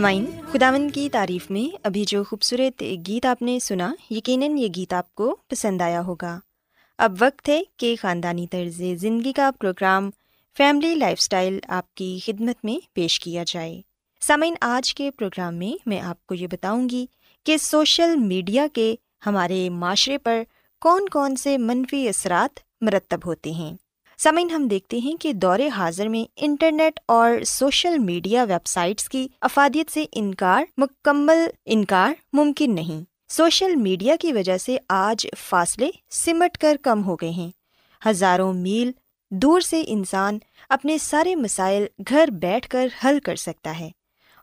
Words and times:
سامعین 0.00 0.26
خداون 0.52 0.90
کی 0.90 1.08
تعریف 1.12 1.50
میں 1.50 1.76
ابھی 1.82 2.04
جو 2.04 2.24
خوبصورت 2.24 2.82
گیت 3.06 3.26
آپ 3.26 3.42
نے 3.42 3.58
سنا، 3.58 3.94
یقیناً 4.10 4.58
یہ 4.58 4.68
گیت 4.76 4.92
آپ 4.92 5.14
کو 5.14 5.36
پسند 5.48 5.80
آیا 5.80 6.02
ہوگا۔ 6.02 6.38
اب 6.98 7.14
وقت 7.20 7.48
ہے 7.48 7.62
کہ 7.76 7.96
خاندانی 8.00 8.46
طرز 8.46 8.82
زندگی 8.94 9.32
کا 9.32 9.50
پروگرام، 9.60 10.10
فیملی 10.56 10.94
لائف 10.94 11.18
اسٹائل 11.20 11.58
آپ 11.68 11.94
کی 11.94 12.18
خدمت 12.24 12.64
میں 12.64 12.86
پیش 12.92 13.20
کیا 13.20 13.44
جائے۔ 13.46 13.80
سامعین، 14.20 14.54
آج 14.60 14.94
کے 14.94 15.10
پروگرام 15.10 15.54
میں 15.54 15.82
میں 15.86 16.00
آپ 16.00 16.26
کو 16.26 16.34
یہ 16.34 16.46
بتاؤں 16.46 16.88
گی 16.88 17.06
کہ 17.44 17.56
سوشل 17.56 18.16
میڈیا 18.16 18.66
کے 18.72 18.94
ہمارے 19.26 19.68
معاشرے 19.68 20.18
پر 20.18 20.42
کون 20.80 21.08
کون 21.08 21.36
سے 21.36 21.58
منفی 21.58 22.08
اثرات 22.08 22.60
مرتب 22.80 23.20
ہوتے 23.26 23.50
ہیں۔ 23.50 23.76
سامعین، 24.22 24.50
ہم 24.50 24.68
دیکھتے 24.68 24.98
ہیں 24.98 25.14
کہ 25.16 25.32
دور 25.32 25.58
حاضر 25.76 26.08
میں 26.08 26.32
انٹرنیٹ 26.36 27.00
اور 27.06 27.42
سوشل 27.46 27.98
میڈیا 27.98 28.44
ویب 28.44 28.66
سائٹس 28.66 29.08
کی 29.08 29.28
افادیت 29.40 29.90
سے 29.90 30.04
انکار 30.12 30.64
مکمل 30.76 31.38
انکار 31.64 32.12
ممکن 32.32 32.74
نہیں۔ 32.74 33.04
سوشل 33.28 33.76
میڈیا 33.76 34.16
کی 34.20 34.32
وجہ 34.32 34.58
سے 34.58 34.76
آج 34.88 35.26
فاصلے 35.38 35.90
سمٹ 36.10 36.58
کر 36.58 36.76
کم 36.82 37.04
ہو 37.04 37.16
گئے 37.16 37.30
ہیں۔ 37.30 37.50
ہزاروں 38.08 38.52
میل 38.52 38.90
دور 39.30 39.60
سے 39.60 39.82
انسان 39.86 40.38
اپنے 40.68 40.98
سارے 40.98 41.36
مسائل 41.36 41.84
گھر 42.08 42.28
بیٹھ 42.30 42.68
کر 42.68 42.88
حل 43.04 43.18
کر 43.20 43.36
سکتا 43.36 43.80
ہے۔ 43.80 43.90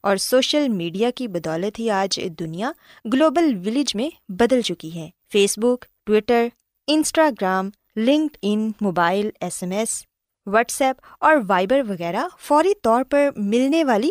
اور 0.03 0.18
سوشل 0.18 0.69
میڈیا 0.69 1.09
کی 1.09 1.27
بدولت 1.27 1.80
ہی 1.80 1.89
آج 1.89 2.19
دنیا 2.39 2.71
گلوبل 3.13 3.57
ولیج 3.65 3.95
میں 3.95 4.09
بدل 4.30 4.62
چکی 4.62 4.95
ہے۔ 4.95 5.09
Facebook 5.57 5.85
Twitter 6.06 6.47
Instagram 6.88 7.69
LinkedIn 8.41 8.71
mobile 8.81 9.29
S 9.41 9.63
M 9.63 9.71
S 9.71 10.03
WhatsApp 10.81 10.95
اور 11.19 11.35
وائبر 11.47 11.81
وغیرہ 11.89 12.27
فوری 12.39 12.73
طور 12.81 13.03
پر 13.03 13.29
ملنے 13.38 13.83
والی 13.83 14.09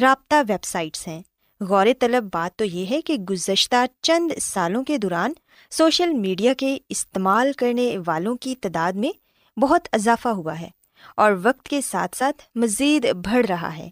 رابطہ 0.00 0.34
ویب 0.48 0.64
سائٹس 0.64 1.08
ہیں۔ 1.08 1.22
غور 1.60 1.86
طلب 2.00 2.28
بات 2.32 2.58
تو 2.58 2.64
یہ 2.64 2.86
ہے 2.90 3.00
کہ 3.00 3.14
گزشتہ 3.14 3.76
چند 4.02 4.32
سالوں 4.40 4.84
کے 4.84 4.98
دوران 4.98 5.32
سوشل 5.70 6.12
میڈیا 6.12 6.54
کے 6.54 6.78
استعمال 6.88 7.52
کرنے 7.52 7.96
والوں 8.06 8.36
کی 8.36 8.54
تعداد 8.54 8.92
میں 8.92 9.12
بہت 9.58 9.88
اضافہ 9.92 10.28
ہوا 10.28 10.60
ہے 10.60 10.68
اور 11.16 11.32
وقت 11.42 11.68
کے 11.68 11.80
ساتھ 11.80 12.16
ساتھ 12.16 12.42
مزید 12.54 13.06
بڑھ 13.14 13.46
رہا 13.46 13.76
ہے۔ 13.76 13.90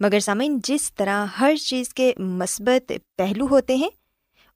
مگر 0.00 0.20
سامعین، 0.20 0.58
جس 0.64 0.94
طرح 0.94 1.26
ہر 1.40 1.56
چیز 1.56 1.94
کے 1.94 2.12
مثبت 2.18 2.92
پہلو 3.16 3.46
ہوتے 3.46 3.74
ہیں، 3.74 3.90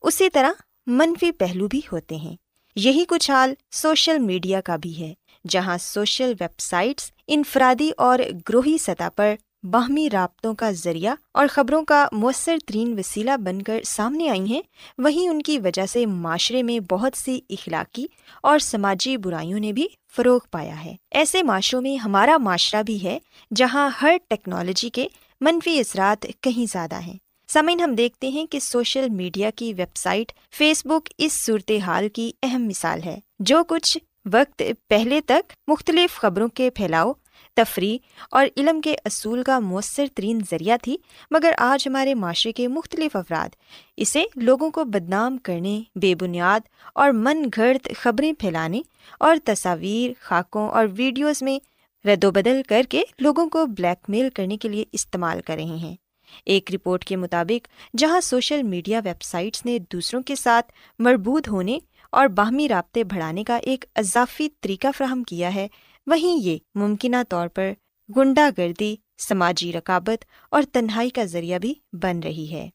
اسی 0.03 0.31
طرح 0.31 0.51
منفی 0.87 1.33
پہلو 1.33 1.69
بھی 1.69 1.81
ہوتے 1.93 2.17
ہیں۔ 2.17 2.37
یہی 2.77 3.05
کچھ 3.09 3.31
حال 3.31 3.55
سوشل 3.71 4.19
میڈیا 4.19 4.61
کا 4.61 4.77
بھی 4.77 5.01
ہے، 5.01 5.15
جہاں 5.49 5.79
سوشل 5.81 6.33
ویب 6.41 6.61
سائٹس 6.61 7.11
انفرادی 7.27 7.91
اور 7.97 8.19
گروہی 8.49 8.79
سطح 8.79 9.09
پر 9.17 9.35
باہمی 9.63 10.11
رابطوں 10.11 10.55
کا 10.55 10.71
ذریعہ 10.71 11.15
اور 11.33 11.47
خبروں 11.51 11.85
کا 11.85 12.09
مؤثر 12.13 12.57
ترین 12.67 12.99
وسیلہ 12.99 13.37
بن 13.37 13.63
کر 13.63 13.81
سامنے 13.85 14.29
آئی 14.29 14.47
ہیں۔ 14.47 14.63
وہیں 14.99 15.29
ان 15.29 15.43
کی 15.43 15.59
وجہ 15.59 15.87
سے 15.87 16.07
معاشرے 16.07 16.63
میں 16.63 16.81
بہت 16.81 17.19
سی 17.19 17.41
اخلاقی 17.51 18.07
اور 18.43 18.59
سماجی 18.59 19.17
برائیوں 19.17 19.59
نے 19.59 19.73
بھی 19.73 19.89
فروغ 20.17 20.41
پایا 20.51 20.85
ہے۔ 20.85 20.97
ایسے 21.11 21.43
معاشروں 21.43 21.83
میں 21.83 21.97
ہمارا 21.97 22.37
معاشرہ 22.39 22.83
بھی 22.83 23.03
ہے، 23.05 23.19
جہاں 23.55 23.91
ہر 24.03 24.17
ٹیکنالوجی 24.29 24.91
کے 24.91 25.09
منفی 25.41 25.81
اثرات 25.81 26.27
کہیں 26.41 26.73
زیادہ 26.73 27.01
ہیں۔ 27.01 27.24
سمعین 27.55 27.81
ہم 27.81 27.95
دیکھتے 27.95 28.29
ہیں 28.29 28.47
کہ 28.47 28.59
سوشل 28.59 29.09
میڈیا 29.09 29.51
کی 29.51 29.73
ویب 29.77 29.97
سائٹ 29.97 30.33
فیس 30.59 30.87
بک 30.87 31.09
اس 31.19 31.33
صورتحال 31.33 32.09
کی 32.09 32.31
اہم 32.43 32.67
مثال 32.67 33.03
ہے، 33.03 33.19
جو 33.39 33.63
کچھ 33.65 33.99
وقت 34.33 34.63
پہلے 34.89 35.21
تک 35.21 35.53
مختلف 35.69 36.17
خبروں 36.17 36.49
کے 36.49 36.71
پھیلاؤ، 36.71 37.13
تفریح 37.57 37.99
اور 38.31 38.47
علم 38.57 38.81
کے 38.81 38.95
اصول 39.05 39.43
کا 39.43 39.59
مؤثر 39.59 40.07
ترین 40.15 40.41
ذریعہ 40.51 40.77
تھی، 40.83 40.97
مگر 41.31 41.53
آج 41.59 41.89
ہمارے 41.89 42.15
معاشرے 42.15 42.53
کے 42.53 42.69
مختلف 42.69 43.17
افراد 43.17 43.57
اسے 43.97 44.25
لوگوں 44.37 44.71
کو 44.71 44.85
بدنام 44.85 45.39
کرنے، 45.39 45.81
بے 45.95 46.15
بنیاد 46.15 46.69
اور 46.95 47.11
من 47.11 47.49
گھڑت 47.57 47.89
خبریں 47.99 48.33
پھیلانے 48.33 48.83
اور 49.19 49.37
تصاویر، 49.45 50.13
خاکوں 50.21 50.69
اور 50.69 50.87
ویڈیوز 50.97 51.43
میں 51.43 51.59
رد 52.05 52.25
و 52.25 52.31
بدل 52.31 52.63
کر 52.69 52.83
کے 52.89 53.03
لوگوں 53.19 53.49
کو 53.49 53.67
بلیک 53.67 54.11
میل 54.11 54.29
کرنے 54.35 54.57
کے 54.57 54.69
لیے 54.69 54.85
استعمال 54.93 55.41
کر 55.41 55.55
رہے 55.55 55.77
ہیں۔ 55.77 55.97
ایک 56.45 56.75
رپورٹ 56.75 57.05
کے 57.05 57.17
مطابق، 57.17 57.69
جہاں 57.97 58.21
سوشل 58.21 58.63
میڈیا 58.63 59.01
ویب 59.05 59.23
سائٹس 59.23 59.67
نے 59.67 59.79
دوسروں 59.79 60.23
کے 60.23 60.35
ساتھ 60.35 60.73
مربوط 60.99 61.49
ہونے 61.49 61.79
اور 62.11 62.27
باہمی 62.27 62.69
رابطے 62.69 63.05
بڑھانے 63.05 63.45
کا 63.45 63.57
ایک 63.57 63.85
اضافی 63.95 64.49
طریقہ 64.61 64.89
فراہم 64.97 65.23
کیا 65.23 65.55
ہے، 65.55 65.69
وہیں 66.07 66.43
یہ 66.43 66.59
ممکنہ 66.75 67.17
طور 67.29 67.49
پر 67.49 67.73
گنڈا 68.17 68.51
گردی 68.59 68.97
سماجی 69.19 69.73
رکابت 69.73 70.25
اور 70.51 70.63
تنہائی 70.73 71.11
کا 71.11 71.25
ذریعہ 71.25 71.59
بھی 71.59 71.75
بن 71.93 72.21
رہی 72.25 72.53
ہے۔ 72.53 72.69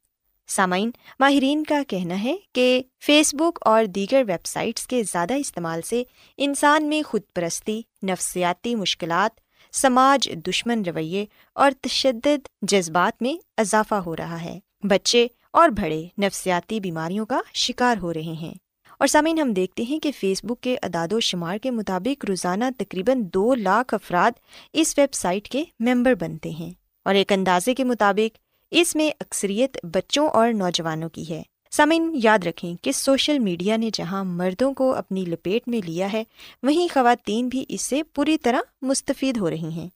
سامعین، 0.48 0.92
ماہرین 1.20 1.64
کا 1.64 1.82
کہنا 1.88 2.24
ہے 2.24 2.36
کہ 2.54 2.84
فیس 3.06 3.34
بک 3.34 3.60
اور 3.62 3.86
دیگر 3.86 4.24
ویب 4.28 4.46
سائٹس 4.46 4.88
کے 4.88 5.04
زیادہ 5.04 5.34
استعمال 5.34 5.82
سے 5.82 6.04
انسان 6.38 6.84
میں 6.84 7.02
خود 7.02 7.22
پرستی 7.36 7.82
نفسیاتی 8.04 8.76
مشکلات 8.76 9.40
سماج 9.72 10.30
دشمن 10.48 10.82
رویے 10.86 11.26
اور 11.56 11.72
تشدد 11.82 12.48
جذبات 12.62 13.22
میں 13.22 13.34
اضافہ 13.58 13.96
ہو 13.96 14.16
رہا 14.16 14.42
ہے۔ 14.42 14.60
بچے 14.84 15.28
اور 15.54 15.70
بڑے 15.70 16.08
نفسیاتی 16.22 16.80
بیماریوں 16.80 17.26
کا 17.26 17.40
شکار 17.54 17.98
ہو 17.98 18.14
رہے 18.14 18.22
ہیں۔ 18.22 18.54
اور 19.00 19.08
سامعین، 19.08 19.40
ہم 19.40 19.54
دیکھتے 19.54 19.84
ہیں 19.84 20.00
کہ 20.00 20.12
فیس 20.20 20.44
بک 20.44 20.62
کے 20.62 20.78
اعداد 20.84 21.14
و 21.14 21.20
شمار 21.20 21.58
کے 21.58 21.72
مطابق 21.72 22.26
روزانہ 22.26 22.66
تقریباً 22.78 23.24
دو 23.34 23.56
لاکھ 23.56 23.94
افراد 23.94 24.32
اس 24.74 24.94
ویب 24.98 25.14
سائٹ 25.14 25.50
کے 25.50 25.64
ممبر 25.80 26.14
بنتے 26.16 26.50
ہیں 26.50 26.72
اور 27.06 27.16
ایک 27.16 27.32
اندازے 27.32 27.76
کے 27.76 27.84
مطابق 27.84 28.38
اس 28.72 28.96
میں 28.96 29.12
اکثریت 29.20 29.78
بچوں 29.84 30.30
اور 30.30 30.54
نوجوانوں 30.54 31.10
کی 31.10 31.34
ہے۔ 31.34 31.44
سامعین، 31.72 32.12
یاد 32.24 32.40
رکھیں 32.46 32.76
کہ 32.84 32.92
سوشل 32.92 33.40
میڈیا 33.40 33.78
نے 33.78 33.90
جہاں 33.94 34.24
مردوں 34.24 34.74
کو 34.74 34.94
اپنی 34.96 35.26
لپیٹ 35.26 35.68
میں 35.68 35.82
لیا 35.86 36.14
ہے، 36.14 36.24
وہیں 36.64 36.94
خواتین 36.94 37.48
بھی 37.48 37.66
اس 37.70 37.82
سے 37.82 38.04
پوری 38.04 38.38
طرح 38.38 38.60
مستفید 38.82 39.38
ہو 39.38 39.50
رہی 39.50 39.70
ہیں۔ 39.72 39.88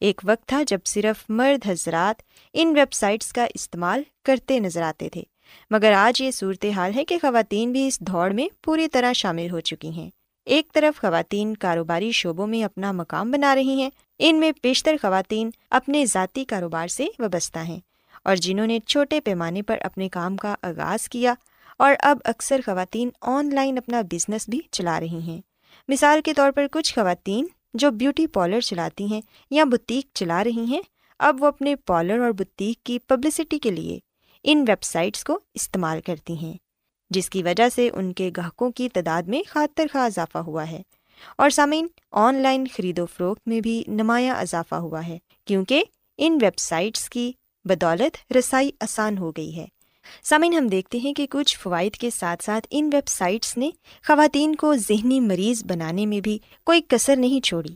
ایک 0.00 0.20
وقت 0.24 0.48
تھا 0.48 0.62
جب 0.66 0.78
صرف 0.84 1.24
مرد 1.28 1.66
حضرات 1.66 2.22
ان 2.52 2.68
ویب 2.68 2.92
سائٹس 2.92 3.32
کا 3.32 3.46
استعمال 3.54 4.02
کرتے 4.24 4.58
نظر 4.58 4.82
آتے 4.82 5.08
تھے، 5.08 5.22
مگر 5.70 5.92
آج 5.92 6.20
یہ 6.20 6.30
صورتحال 6.30 6.94
ہے 6.94 7.04
کہ 7.04 7.18
خواتین 7.22 7.72
بھی 7.72 7.86
اس 7.86 8.00
دوڑ 8.00 8.30
میں 8.32 8.48
پوری 8.64 8.88
طرح 8.88 9.12
شامل 9.12 9.50
ہو 9.50 9.60
چکی 9.60 9.88
ہیں۔ 9.88 10.10
ایک 10.46 10.72
طرف 10.72 11.00
خواتین 11.00 11.54
کاروباری 11.56 12.12
شعبوں 12.12 12.46
میں 12.46 12.64
اپنا 12.64 12.92
مقام 12.92 13.30
بنا 13.30 13.54
رہی 13.54 13.80
ہیں، 13.80 13.90
ان 14.18 14.40
میں 14.40 14.52
بیشتر 14.62 14.96
خواتین 15.02 15.50
اپنے 15.70 16.06
ذاتی 16.06 16.44
کاروبار 16.44 16.88
سے 16.88 17.06
وابستہ 17.18 17.58
ہیں۔ 17.58 17.80
اور 18.28 18.36
جنہوں 18.36 18.66
نے 18.66 18.78
چھوٹے 18.86 19.20
پیمانے 19.20 19.62
پر 19.62 19.78
اپنے 19.82 20.08
کام 20.08 20.36
کا 20.36 20.54
آغاز 20.62 21.08
کیا 21.08 21.34
اور 21.78 21.94
اب 22.02 22.18
اکثر 22.24 22.60
خواتین 22.66 23.10
آن 23.20 23.54
لائن 23.54 23.78
اپنا 23.78 24.00
بزنس 24.10 24.48
بھی 24.48 24.60
چلا 24.70 25.00
رہی 25.00 25.20
ہیں۔ 25.20 25.40
مثال 25.88 26.20
کے 26.24 26.34
طور 26.34 26.50
پر 26.50 26.66
کچھ 26.72 26.94
خواتین 26.94 27.46
جو 27.74 27.90
بیوٹی 27.90 28.26
پارلر 28.26 28.60
چلاتی 28.60 29.06
ہیں 29.06 29.20
یا 29.50 29.64
بتیک 29.64 30.08
چلا 30.14 30.44
رہی 30.44 30.64
ہیں، 30.64 30.80
اب 31.18 31.42
وہ 31.42 31.46
اپنے 31.46 31.76
پارلر 31.76 32.18
اور 32.18 32.30
بتیک 32.30 32.84
کی 32.84 32.98
پبلسٹی 32.98 33.58
کے 33.58 33.70
لیے 33.70 33.98
ان 34.42 34.64
ویب 34.68 34.82
سائٹس 34.82 35.24
کو 35.24 35.38
استعمال 35.54 36.00
کرتی 36.00 36.36
ہیں، 36.36 36.56
جس 37.10 37.30
کی 37.30 37.42
وجہ 37.42 37.68
سے 37.68 37.90
ان 37.92 38.12
کے 38.12 38.30
گاہکوں 38.36 38.70
کی 38.70 38.88
تعداد 38.88 39.22
میں 39.22 39.42
خاطر 39.48 39.86
خواہ 39.92 40.04
اضافہ 40.04 40.38
ہوا 40.38 40.70
ہے۔ 40.70 40.82
اور 41.38 41.50
سامعین، 41.50 41.86
آن 42.12 42.34
لائن 42.34 42.64
خرید 42.74 42.98
و 42.98 43.06
فروخت 43.06 43.48
میں 43.48 43.60
بھی 43.60 43.82
نمایاں 43.88 44.36
اضافہ 44.36 44.74
ہوا 44.74 45.06
ہے، 45.06 45.18
کیونکہ 45.44 45.84
ان 46.18 46.38
ویب 46.42 46.58
سائٹس 46.58 47.10
کی 47.10 47.32
بدولت 47.64 48.32
رسائی 48.36 48.70
آسان 48.80 49.18
ہو 49.18 49.30
گئی 49.30 49.56
ہے۔ 49.56 49.66
سامعین، 50.22 50.52
ہم 50.52 50.66
دیکھتے 50.66 50.98
ہیں 50.98 51.14
کہ 51.14 51.26
کچھ 51.30 51.58
فوائد 51.58 51.92
کے 51.92 52.10
ساتھ 52.10 52.44
ساتھ 52.44 52.66
ان 52.70 52.90
ویب 52.92 53.08
سائٹس 53.08 53.56
نے 53.56 53.70
خواتین 54.06 54.54
کو 54.54 54.76
ذہنی 54.76 55.20
مریض 55.20 55.64
بنانے 55.64 56.06
میں 56.06 56.20
بھی 56.20 56.38
کوئی 56.64 56.80
کسر 56.88 57.16
نہیں 57.16 57.40
چھوڑی۔ 57.40 57.74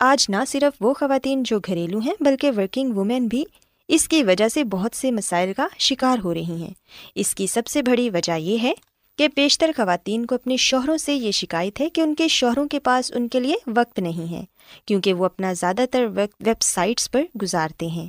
آج 0.00 0.26
نہ 0.28 0.36
صرف 0.48 0.76
وہ 0.80 0.94
خواتین 0.94 1.42
جو 1.42 1.58
گھریلو 1.58 1.98
ہیں، 1.98 2.14
بلکہ 2.20 2.50
ورکنگ 2.56 2.92
وومین 2.92 3.26
بھی 3.26 3.44
اس 3.88 4.08
کی 4.08 4.22
وجہ 4.22 4.48
سے 4.48 4.64
بہت 4.64 4.96
سے 4.96 5.10
مسائل 5.10 5.52
کا 5.52 5.66
شکار 5.78 6.16
ہو 6.24 6.34
رہی 6.34 6.62
ہیں۔ 6.62 6.70
اس 7.14 7.34
کی 7.34 7.46
سب 7.46 7.66
سے 7.66 7.82
بڑی 7.82 8.10
وجہ 8.10 8.38
یہ 8.38 8.58
ہے 8.62 8.72
کہ 9.18 9.28
بیشتر 9.36 9.70
خواتین 9.76 10.26
کو 10.26 10.34
اپنے 10.34 10.56
شوہروں 10.56 10.96
سے 10.96 11.14
یہ 11.14 11.30
شکایت 11.30 11.80
ہے 11.80 11.88
کہ 11.88 12.00
ان 12.00 12.14
کے 12.14 12.28
شوہروں 12.28 12.68
کے 12.68 12.80
پاس 12.80 13.12
ان 13.14 13.28
کے 13.28 13.40
لیے 13.40 13.54
وقت 13.66 13.98
نہیں 13.98 14.30
ہے، 14.30 14.44
کیونکہ 14.86 15.12
وہ 15.12 15.24
اپنا 15.24 15.52
زیادہ 15.52 15.84
تر 15.90 16.06
وقت 16.14 16.42
ویب 16.46 16.62
سائٹس 16.62 17.10
پر 17.10 17.22
گزارتے 17.42 17.86
ہیں۔ 17.86 18.08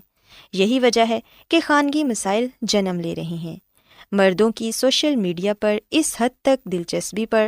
یہی 0.53 0.79
وجہ 0.79 1.05
ہے 1.09 1.19
کہ 1.49 1.59
خانگی 1.65 2.03
مسائل 2.03 2.47
جنم 2.61 2.99
لے 2.99 3.15
رہے 3.15 3.23
ہیں۔ 3.23 3.55
مردوں 4.11 4.51
کی 4.51 4.71
سوشل 4.71 5.15
میڈیا 5.15 5.53
پر 5.59 5.77
اس 5.91 6.15
حد 6.19 6.29
تک 6.41 6.63
دلچسپی 6.63 7.25
پر 7.25 7.47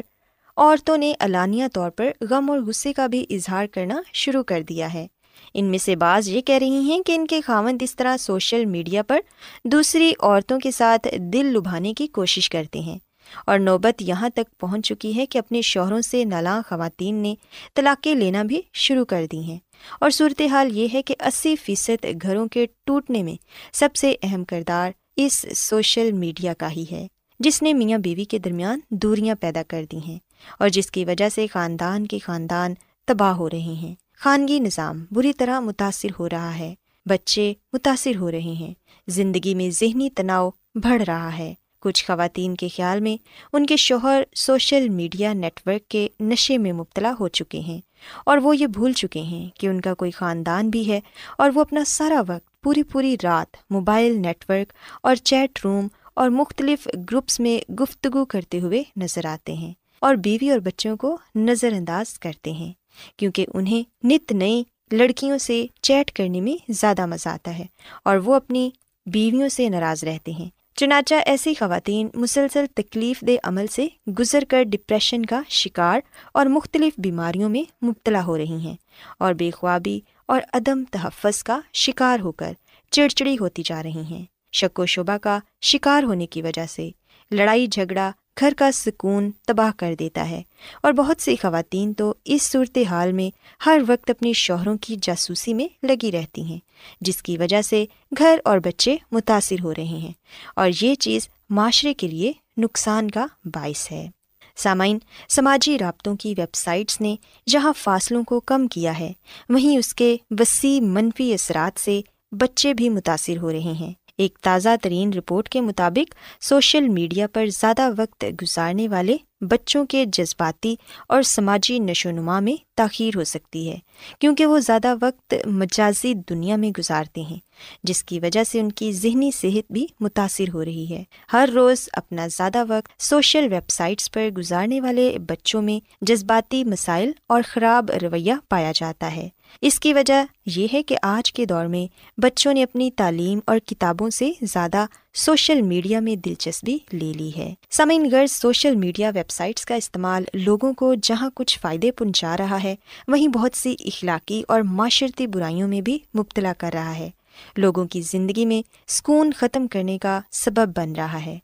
عورتوں 0.58 0.98
نے 0.98 1.14
اعلانیہ 1.20 1.66
طور 1.74 1.90
پر 1.90 2.12
غم 2.22 2.50
اور 2.50 2.60
غصے 2.60 2.94
کا 2.94 3.08
بھی 3.08 3.26
اظہار 3.30 3.66
کرنا 3.68 4.02
شروع 4.14 4.44
کر 4.44 4.62
دیا 4.62 4.94
ہے۔ 4.94 5.08
ان 5.54 5.66
میں 5.66 5.78
سے 5.78 5.96
بعض 5.96 6.28
یہ 6.30 6.42
کہہ 6.42 6.56
رہی 6.56 6.80
ہیں 6.80 7.04
کہ 7.04 7.16
ان 7.16 7.28
کے 7.28 7.42
خاوند 7.42 7.82
اس 7.82 7.96
طرح 7.96 8.18
سوشل 8.18 8.66
میڈیا 8.66 9.04
پر 9.04 9.20
دوسری 9.64 10.14
عورتوں 10.20 10.60
کے 10.60 10.72
ساتھ 10.72 11.08
دل 11.20 11.46
لبھانے 11.46 11.94
کی 11.94 12.08
کوشش 12.08 12.50
کرتے 12.50 12.80
ہیں۔ 12.80 12.98
اور 13.46 13.60
نوبت 13.60 14.02
یہاں 14.02 14.30
تک 14.30 14.60
پہنچ 14.60 14.88
چکی 14.88 15.16
ہے 15.16 15.26
کہ 15.26 15.38
اپنے 15.38 15.62
شوہروں 15.62 16.02
سے 16.02 16.24
نالاں 16.24 16.62
خواتین 16.70 17.16
نے 17.16 17.36
طلاقیں 17.76 18.16
لینا 18.16 18.44
بھی 18.44 18.62
شروع 18.74 19.06
کر 19.06 19.26
دی 19.32 19.40
ہیں۔ 19.40 19.60
اور 20.02 20.10
صورتحال 20.10 20.78
یہ 20.78 20.88
ہے 20.94 21.02
کہ 21.02 21.16
اسی 21.20 21.56
فیصد 21.56 22.06
گھروں 22.22 22.48
کے 22.48 22.66
ٹوٹنے 22.84 23.24
میں 23.24 23.36
سب 23.74 23.96
سے 23.96 24.16
اہم 24.24 24.44
کردار 24.44 24.92
اس 25.18 25.46
سوشل 25.56 26.12
میڈیا 26.12 26.54
کا 26.54 26.72
ہی 26.72 26.86
ہے، 26.92 27.08
جس 27.40 27.62
نے 27.62 27.74
میاں 27.74 27.98
بیوی 27.98 28.26
کے 28.26 28.40
درمیان 28.40 28.80
دوریاں 28.90 29.36
پیدا 29.40 29.64
کر 29.68 29.86
دی 29.92 29.98
ہیں 30.08 30.18
اور 30.60 30.70
جس 30.70 30.92
کی 30.92 31.06
وجہ 31.06 31.30
سے 31.30 31.48
خاندان 31.48 32.08
کے 32.08 32.20
خاندان 32.20 32.74
تباہ 33.06 33.34
ہو 33.34 33.50
رہے 33.50 33.74
ہیں۔ 33.82 33.96
خانگی 34.18 34.60
نظام 34.60 35.06
بری 35.12 35.34
طرح 35.34 35.60
متاثر 35.60 36.10
ہو 36.20 36.30
رہا 36.30 36.58
ہے، 36.58 36.74
بچے 37.06 37.54
متاثر 37.74 38.16
ہو 38.16 38.32
رہے 38.32 38.54
ہیں، 38.60 38.74
زندگی 39.08 39.56
میں 39.56 39.70
ذہنی 39.70 40.10
تناؤ 40.10 40.50
بڑھ 40.76 41.02
رہا 41.02 41.38
ہے۔ 41.38 41.54
کچھ 41.80 42.06
خواتین 42.06 42.56
کے 42.56 42.68
خیال 42.68 43.00
میں 43.00 43.18
ان 43.54 43.66
کے 43.66 43.76
شوہر 43.76 44.24
سوشل 44.36 44.90
میڈیا 44.90 45.34
نیٹ 45.34 45.60
ورک 45.66 45.88
کے 45.88 46.08
نشے 46.20 46.58
میں 46.58 46.72
مبتلا 46.74 47.14
ہو 47.20 47.28
چکے 47.28 47.60
ہیں۔ 47.60 47.82
اور 48.26 48.38
وہ 48.38 48.58
یہ 48.58 48.68
بھول 48.68 48.94
چکے 48.94 49.22
ہیں 49.22 49.50
کہ 49.60 49.68
ان 49.68 49.82
کا 49.82 49.94
کوئی 49.94 50.12
خاندان 50.12 50.70
بھی 50.70 50.92
ہے 50.92 51.00
اور 51.38 51.52
وہ 51.56 51.62
اپنا 51.62 51.84
سارا 51.86 52.22
وقت 52.28 52.62
پوری 52.62 52.84
پوری 52.84 53.16
رات 53.24 53.58
موبائل 53.70 54.22
نیٹ 54.22 54.50
ورک 54.50 54.74
اور 55.04 55.16
چیٹ 55.16 55.60
روم 55.66 55.88
اور 56.14 56.30
مختلف 56.30 56.88
گروپس 57.12 57.40
میں 57.40 57.72
گفتگو 57.72 58.26
کرتے 58.26 58.60
ہوئے 58.60 58.84
نظر 58.96 59.26
آتے 59.26 59.54
ہیں 59.54 59.74
اور 60.00 60.16
بیوی 60.16 60.50
اور 60.50 60.60
بچوں 60.60 60.98
کو 60.98 61.18
نظر 61.36 61.72
انداز 61.72 62.20
کرتے 62.20 62.52
ہیں 62.52 62.72
کیونکہ 63.18 63.46
انہیں 63.54 64.08
نت 64.08 64.32
نئی 64.32 64.64
لڑکیوں 64.92 65.38
سے 65.38 65.66
چیٹ 65.82 66.12
کرنے 66.12 66.42
میں 66.42 66.72
زیادہ 66.72 67.06
مزہ 67.06 67.30
آتا 67.30 67.58
ہے 67.60 67.66
اور 68.04 68.18
وہ 68.18 68.36
اپنی 68.36 68.70
بیویوں 69.06 69.50
سے 69.50 69.70
ناراض 69.70 70.04
رہتے 70.04 70.32
ہیں 70.32 70.50
چنانچہ 70.76 71.16
ایسی 71.26 71.54
خواتین 71.54 72.10
مسلسل 72.14 72.66
تکلیف 72.76 73.22
دہ 73.22 73.32
عمل 73.44 73.68
سے 73.68 73.88
گزر 74.20 74.44
کر 74.50 74.64
ڈپریشن 74.64 75.26
کا 75.26 75.42
شکار 75.50 76.00
اور 76.34 76.46
مختلف 76.46 76.94
بیماریوں 76.98 77.50
میں 77.50 77.86
مبتلا 77.86 78.26
ہو 78.26 78.38
رہی 78.38 78.58
ہیں 78.58 78.76
اور 79.20 79.34
بے 79.34 79.52
خوابی 79.52 80.00
اور 80.26 80.42
عدم 80.54 80.84
تحفظ 80.92 81.44
کا 81.44 81.60
شکار 81.74 82.20
ہو 82.20 82.32
کر 82.32 82.54
چڑچڑی 82.92 83.38
ہوتی 83.40 83.62
جا 83.66 83.84
رہی 83.84 84.04
ہیں۔ 84.10 84.26
شک 84.54 84.80
و 84.80 84.86
شبہ 84.86 85.18
کا 85.18 85.40
شکار 85.62 86.04
ہونے 86.04 86.28
کی 86.28 86.42
وجہ 86.42 86.66
سے 86.70 86.90
لڑائی 87.32 87.68
جھگڑا 87.68 88.12
گھر 88.40 88.54
کا 88.58 88.72
سکون 88.72 89.32
تباہ 89.48 89.72
کر 89.78 89.96
دیتا 90.00 90.30
ہے۔ 90.30 90.42
اور 90.84 90.94
بہت 90.94 91.22
سی 91.22 91.36
خواتین 91.36 91.94
تو 91.94 92.14
اس 92.26 92.42
صورت 92.42 92.78
حال 92.90 93.12
میں 93.12 93.30
ہر 93.66 93.82
وقت 93.88 94.10
اپنے 94.10 94.34
شوہروں 94.34 94.78
کی 94.82 94.96
جاسوسی 95.02 95.54
میں 95.54 95.68
لگی 95.84 96.12
رہتی 96.12 96.44
ہیں، 96.44 96.60
جس 97.02 97.22
کی 97.22 97.38
وجہ 97.38 97.62
سے 97.62 97.86
گھر 98.18 98.40
اور 98.44 98.58
بچے 98.58 98.98
متاثر 99.12 99.56
ہو 99.64 99.74
رہے 99.74 99.84
ہیں۔ 99.84 100.12
اور 100.56 100.70
یہ 100.82 100.96
چیز 100.96 101.30
معاشرے 101.50 101.94
کے 101.94 102.08
لیے 102.08 102.34
نقصان 102.58 103.12
کا 103.12 103.26
باعث 103.46 103.92
ہے۔ 103.92 104.10
سامعین، 104.56 105.00
سماجی 105.30 105.80
رابطوں 105.80 106.16
کی 106.16 106.30
ویب 106.30 106.56
سائٹس 106.56 107.02
نے 107.02 107.16
جہاں 107.50 107.74
فاصلوں 107.78 108.24
کو 108.24 108.40
کم 108.40 108.68
کیا 108.68 109.00
ہے، 109.00 109.12
وہیں 109.50 109.78
اس 109.78 109.94
کے 109.94 110.18
وسیع 110.40 110.82
منفی 110.82 111.34
اثرات 111.34 111.80
سے 111.80 112.02
بچے 112.32 112.74
بھی 112.74 112.90
متاثر 112.90 113.38
ہو 113.38 113.52
رہے 113.52 113.60
ہیں۔ 113.60 113.94
ایک 114.18 114.38
تازہ 114.38 114.70
ترین 114.82 115.14
رپورٹ 115.14 115.50
کے 115.50 115.62
مطابق 115.62 116.14
سوشل 116.44 116.88
میڈیا 116.88 117.28
پر 117.28 117.48
زیادہ 117.48 117.90
وقت 117.98 118.26
گزارنے 118.42 118.88
والے 118.88 119.18
بچوں 119.42 119.86
کے 119.86 120.06
جذباتی 120.06 120.76
اور 121.08 121.22
سماجی 121.22 121.80
نشو 121.80 122.12
نما 122.12 122.40
میں 122.40 122.56
تاخیر 122.78 123.18
ہو 123.18 123.24
سکتی 123.24 123.70
ہے، 123.70 123.78
کیونکہ 124.20 124.46
وہ 124.46 124.60
زیادہ 124.60 124.94
وقت 125.02 125.34
مجازی 125.46 126.14
دنیا 126.30 126.56
میں 126.56 126.70
گزارتے 126.78 127.22
ہیں، 127.22 127.40
جس 127.84 128.04
کی 128.04 128.20
وجہ 128.20 128.44
سے 128.44 128.60
ان 128.60 128.72
کی 128.72 128.92
ذہنی 128.92 129.32
صحت 129.32 129.72
بھی 129.72 129.86
متاثر 130.00 130.50
ہو 130.54 130.66
رہی 130.66 130.90
ہے۔ 130.90 131.04
ہر 131.34 131.50
روز 131.56 131.90
اپنا 131.94 132.28
زیادہ 132.28 132.64
وقت 132.68 133.02
سوشل 133.02 133.48
ویب 133.52 133.70
سائٹس 133.70 134.12
پر 134.12 134.30
گزارنے 134.38 134.82
والے 134.82 135.18
بچوں 135.20 135.62
میں 135.62 135.80
جذباتی 136.02 136.64
مسائل 136.64 137.12
اور 137.30 137.42
خراب 137.48 137.92
رویہ 138.02 138.34
پایا 138.50 138.72
جاتا 138.76 139.16
ہے۔ 139.16 139.30
اس 139.62 139.80
کی 139.80 139.94
وجہ 139.94 140.24
یہ 140.46 140.68
ہے 140.74 140.84
کہ 140.84 140.98
آج 141.02 141.34
کے 141.34 141.46
دور 141.46 141.66
میں 141.66 141.96
بچوں 142.22 142.54
نے 142.54 142.64
اپنی 142.64 142.92
تعلیم 142.92 143.40
اور 143.46 143.60
کتابوں 143.60 144.10
سے 144.10 144.32
زیادہ 144.42 144.86
سوشل 145.14 145.62
میڈیا 145.62 146.00
میں 146.00 146.16
دلچسپی 146.16 146.78
لے 146.94 147.14
لی 147.16 147.32
ہے۔ 147.38 147.54
سمعین 147.70 148.10
غرض 148.12 148.32
سوشل 148.32 148.76
میڈیا 148.76 149.12
ویب 149.16 149.30
سائٹس 149.30 149.66
کا 149.66 149.76
استعمال 149.76 150.24
لوگوں 150.34 150.74
کو 150.74 150.94
جہاں 151.04 151.30
کچھ 151.36 151.60
فائدے 151.60 151.92
پہنچا 151.92 152.38
رہا 152.38 152.64
ہے، 152.64 152.76
وہیں 153.08 153.28
بہت 153.28 153.58
سی 153.58 153.76
اخلاقی 153.80 154.44
اور 154.48 154.62
معاشرتی 154.62 155.28
برائیوں 155.28 155.68
میں 155.68 155.82
بھی 155.82 156.00
مبتلا 156.18 156.54
کر 156.58 156.72
رہا 156.74 156.98
ہے۔ 156.98 157.10
لوگوں 157.58 157.86
کی 157.86 158.02
زندگی 158.02 158.46
میں 158.46 158.62
سکون 158.88 159.32
ختم 159.38 159.68
کرنے 159.68 159.98
کا 159.98 160.20
سبب 160.32 160.78
بن 160.78 160.92
رہا 160.92 161.26
ہے۔ 161.26 161.40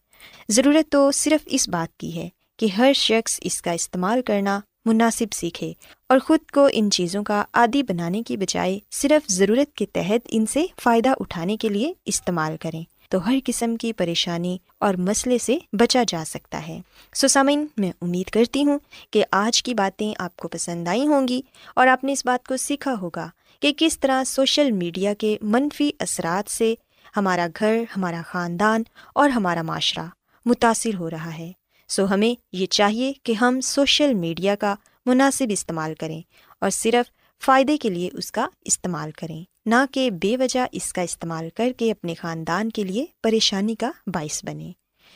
ضرورت 0.50 0.92
تو 0.92 1.12
صرف 1.12 1.44
اس 1.46 1.70
بات 1.70 1.98
کی 1.98 2.16
ہے 2.16 2.30
کہ 2.58 2.68
ہر 2.78 2.94
شخص 2.96 3.40
اس 3.42 3.62
کا 3.62 3.72
استعمال 3.72 4.22
کرنا 4.22 4.60
مناسب 4.86 5.34
سیکھے 5.34 5.74
اور 6.10 6.20
خود 6.20 6.40
کو 6.54 6.70
ان 6.74 6.92
چیزوں 6.92 7.24
کا 7.24 7.44
عادی 7.54 7.84
بنانے 7.84 8.24
کی 8.24 8.38
بجائے 8.38 8.80
صرف 8.92 9.32
ضرورت 9.32 9.76
کے 9.76 9.86
تحت 9.86 10.28
ان 10.28 10.46
سے 10.46 10.66
فائدہ 10.82 11.10
اٹھانے 11.20 11.58
کے 11.58 11.70
لیے 11.70 11.94
استعمال 12.06 12.58
کریں 12.62 12.84
تو 13.10 13.28
ہر 13.28 13.34
قسم 13.46 13.76
کی 13.76 13.94
پریشانی 13.94 14.58
اور 14.80 14.94
مسئلے 14.94 15.38
سے 15.38 15.58
بچا 15.74 16.04
جا 16.08 16.24
سکتا 16.28 16.68
ہے۔ 16.68 16.82
سو 17.14 17.28
سامعین، 17.28 17.66
میں 17.78 17.92
امید 18.02 18.30
کرتی 18.30 18.66
ہوں 18.66 18.80
کہ 19.12 19.26
آج 19.32 19.64
کی 19.64 19.74
باتیں 19.74 20.14
آپ 20.20 20.38
کو 20.38 20.48
پسند 20.48 20.88
آئی 20.88 21.08
ہوں 21.08 21.28
گی 21.28 21.42
اور 21.76 21.88
آپ 21.88 22.04
نے 22.04 22.12
اس 22.12 22.26
بات 22.26 22.48
کو 22.48 22.58
سیکھا 22.58 22.94
ہوگا 23.02 23.30
کہ 23.60 23.74
کس 23.78 24.00
طرح 24.00 24.24
سوشل 24.24 24.72
میڈیا 24.72 25.14
کے 25.14 25.38
منفی 25.42 25.92
اثرات 26.00 26.52
سے 26.52 26.76
ہمارا 27.18 27.48
گھر، 27.60 27.84
ہمارا 27.98 28.22
خاندان 28.26 28.84
اور 29.16 29.30
ہمارا 29.30 29.62
معاشرہ 29.62 30.06
متاثر 30.46 30.96
ہو 31.00 31.10
رہا 31.10 31.38
ہے۔ 31.38 31.52
سو 31.92 32.06
ہمیں 32.14 32.42
یہ 32.52 32.66
چاہیے 32.66 33.14
کہ 33.24 33.34
ہم 33.34 33.62
سوشل 33.62 34.14
میڈیا 34.14 34.56
کا 34.56 34.76
مناسب 35.06 35.46
استعمال 35.50 35.94
کریں 35.96 36.22
اور 36.62 36.70
صرف 36.70 37.12
فائدے 37.46 37.78
کے 37.78 37.90
لیے 37.90 38.10
اس 38.14 38.32
کا 38.32 38.48
استعمال 38.62 39.12
کریں، 39.12 39.44
نہ 39.66 39.76
کہ 39.92 40.12
بے 40.12 40.38
وجہ 40.38 40.60
اس 40.72 40.94
کا 40.94 41.02
استعمال 41.02 41.50
کر 41.56 41.72
کے 41.78 41.92
اپنے 41.92 42.14
خاندان 42.14 42.70
کے 42.70 42.84
لیے 42.84 43.06
پریشانی 43.24 43.76
کا 43.76 43.92
باعث 44.08 44.46
بنے 44.46 44.72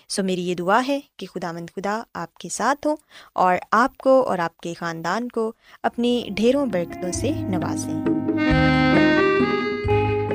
سو 0.10 0.24
میری 0.24 0.48
یہ 0.48 0.56
دعا 0.56 0.82
ہے 0.88 1.00
کہ 1.18 1.28
خدا 1.28 1.52
مند 1.52 1.70
خدا 1.76 2.04
آپ 2.14 2.34
کے 2.34 2.50
ساتھ 2.50 2.88
ہوں 2.88 2.96
اور 3.34 3.58
آپ 3.72 3.98
کو 3.98 4.24
اور 4.28 4.40
آپ 4.40 4.58
کے 4.58 4.74
خاندان 4.74 5.30
کو 5.30 5.52
اپنی 5.84 6.30
ڈھیروں 6.36 6.66
برکتوں 6.66 7.12
سے 7.12 7.32
نوازیں۔ 7.32 8.15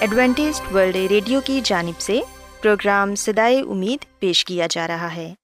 Adventist 0.00 0.72
World 0.72 0.96
Radio 0.96 1.40
کی 1.40 1.60
جانب 1.64 2.00
سے 2.00 2.20
پروگرام 2.62 3.14
سدائے 3.14 3.60
امید 3.60 4.18
پیش 4.18 4.44
کیا 4.44 4.66
جا 4.70 4.88
رہا 4.88 5.16
ہے۔ 5.16 5.34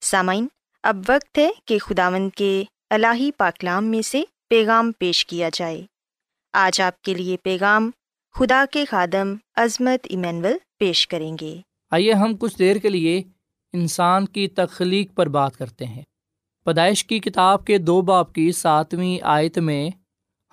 سامعین، 0.00 0.46
اب 0.82 0.96
وقت 1.08 1.38
ہے 1.38 1.48
کہ 1.64 1.78
خداوند 1.78 2.30
کے 2.36 2.64
الہی 2.90 3.30
پاکلام 3.32 3.84
میں 3.84 4.02
سے 4.02 4.22
پیغام 4.48 4.92
پیش 4.98 5.26
کیا 5.26 5.48
جائے۔ 5.52 5.86
آج 6.52 6.80
آپ 6.80 7.02
کے 7.02 7.14
لیے 7.14 7.36
پیغام 7.42 7.90
خدا 8.34 8.64
کے 8.70 8.84
خادم 8.84 9.34
عظمت 9.56 10.06
ایمینول 10.10 10.56
پیش 10.78 11.08
کریں 11.08 11.36
گے۔ 11.40 11.56
آئیے 11.90 12.12
ہم 12.12 12.36
کچھ 12.36 12.58
دیر 12.58 12.76
کے 12.76 12.88
لیے 12.88 13.22
انسان 13.72 14.26
کی 14.26 14.48
تخلیق 14.48 15.14
پر 15.14 15.28
بات 15.28 15.56
کرتے 15.56 15.84
ہیں۔ 15.84 16.02
پیدائش 16.64 17.04
کی 17.04 17.18
کتاب 17.18 17.64
کے 17.64 17.78
دو 17.78 18.00
باپ 18.00 18.32
کی 18.32 18.52
ساتویں 18.52 19.18
آیت 19.22 19.58
میں 19.58 19.90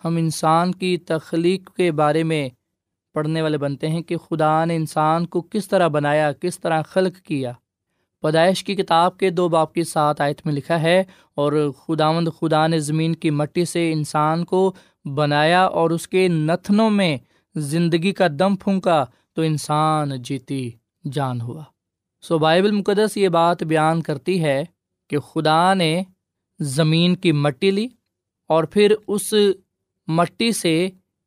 ہم 0.05 0.15
انسان 0.15 0.71
کی 0.71 0.97
تخلیق 0.97 1.75
کے 1.75 1.91
بارے 1.91 2.23
میں 2.23 2.49
پڑھنے 3.15 3.41
والے 3.41 3.57
بنتے 3.57 3.89
ہیں 3.89 4.01
کہ 4.01 4.17
خدا 4.19 4.53
نے 4.65 4.75
انسان 4.75 5.25
کو 5.25 5.41
کس 5.41 5.67
طرح 5.67 5.87
بنایا، 5.87 6.31
کس 6.31 6.59
طرح 6.59 6.81
خلق 6.81 7.19
کیا۔ 7.19 7.51
پیدائش 8.23 8.63
کی 8.63 8.75
کتاب 8.75 9.17
کے 9.17 9.29
دو 9.29 9.47
باپ 9.49 9.73
کی 9.73 9.83
سات 9.83 10.21
آیت 10.21 10.41
میں 10.45 10.53
لکھا 10.53 10.81
ہے، 10.81 11.03
اور 11.35 11.53
خداوند 11.77 12.27
خدا 12.39 12.65
نے 12.67 12.79
زمین 12.79 13.15
کی 13.15 13.29
مٹی 13.31 13.65
سے 13.65 13.91
انسان 13.91 14.43
کو 14.45 14.71
بنایا 15.15 15.63
اور 15.63 15.89
اس 15.89 16.07
کے 16.07 16.27
نتنوں 16.27 16.89
میں 16.89 17.17
زندگی 17.55 18.11
کا 18.11 18.27
دم 18.39 18.55
پھونکا 18.55 19.03
تو 19.33 19.41
انسان 19.41 20.21
جیتی 20.21 20.69
جان 21.03 21.41
ہوا۔ 21.41 21.63
سو 22.23 22.37
بائبل 22.37 22.71
مقدس 22.71 23.17
یہ 23.17 23.29
بات 23.29 23.63
بیان 23.63 24.01
کرتی 24.01 24.41
ہے 24.43 24.63
کہ 25.09 25.19
خدا 25.19 25.73
نے 25.73 26.03
زمین 26.59 27.15
کی 27.15 27.31
مٹی 27.31 27.71
لی 27.71 27.87
اور 28.49 28.63
پھر 28.63 28.93
اس 29.07 29.33
مٹی 30.07 30.51
سے 30.51 30.75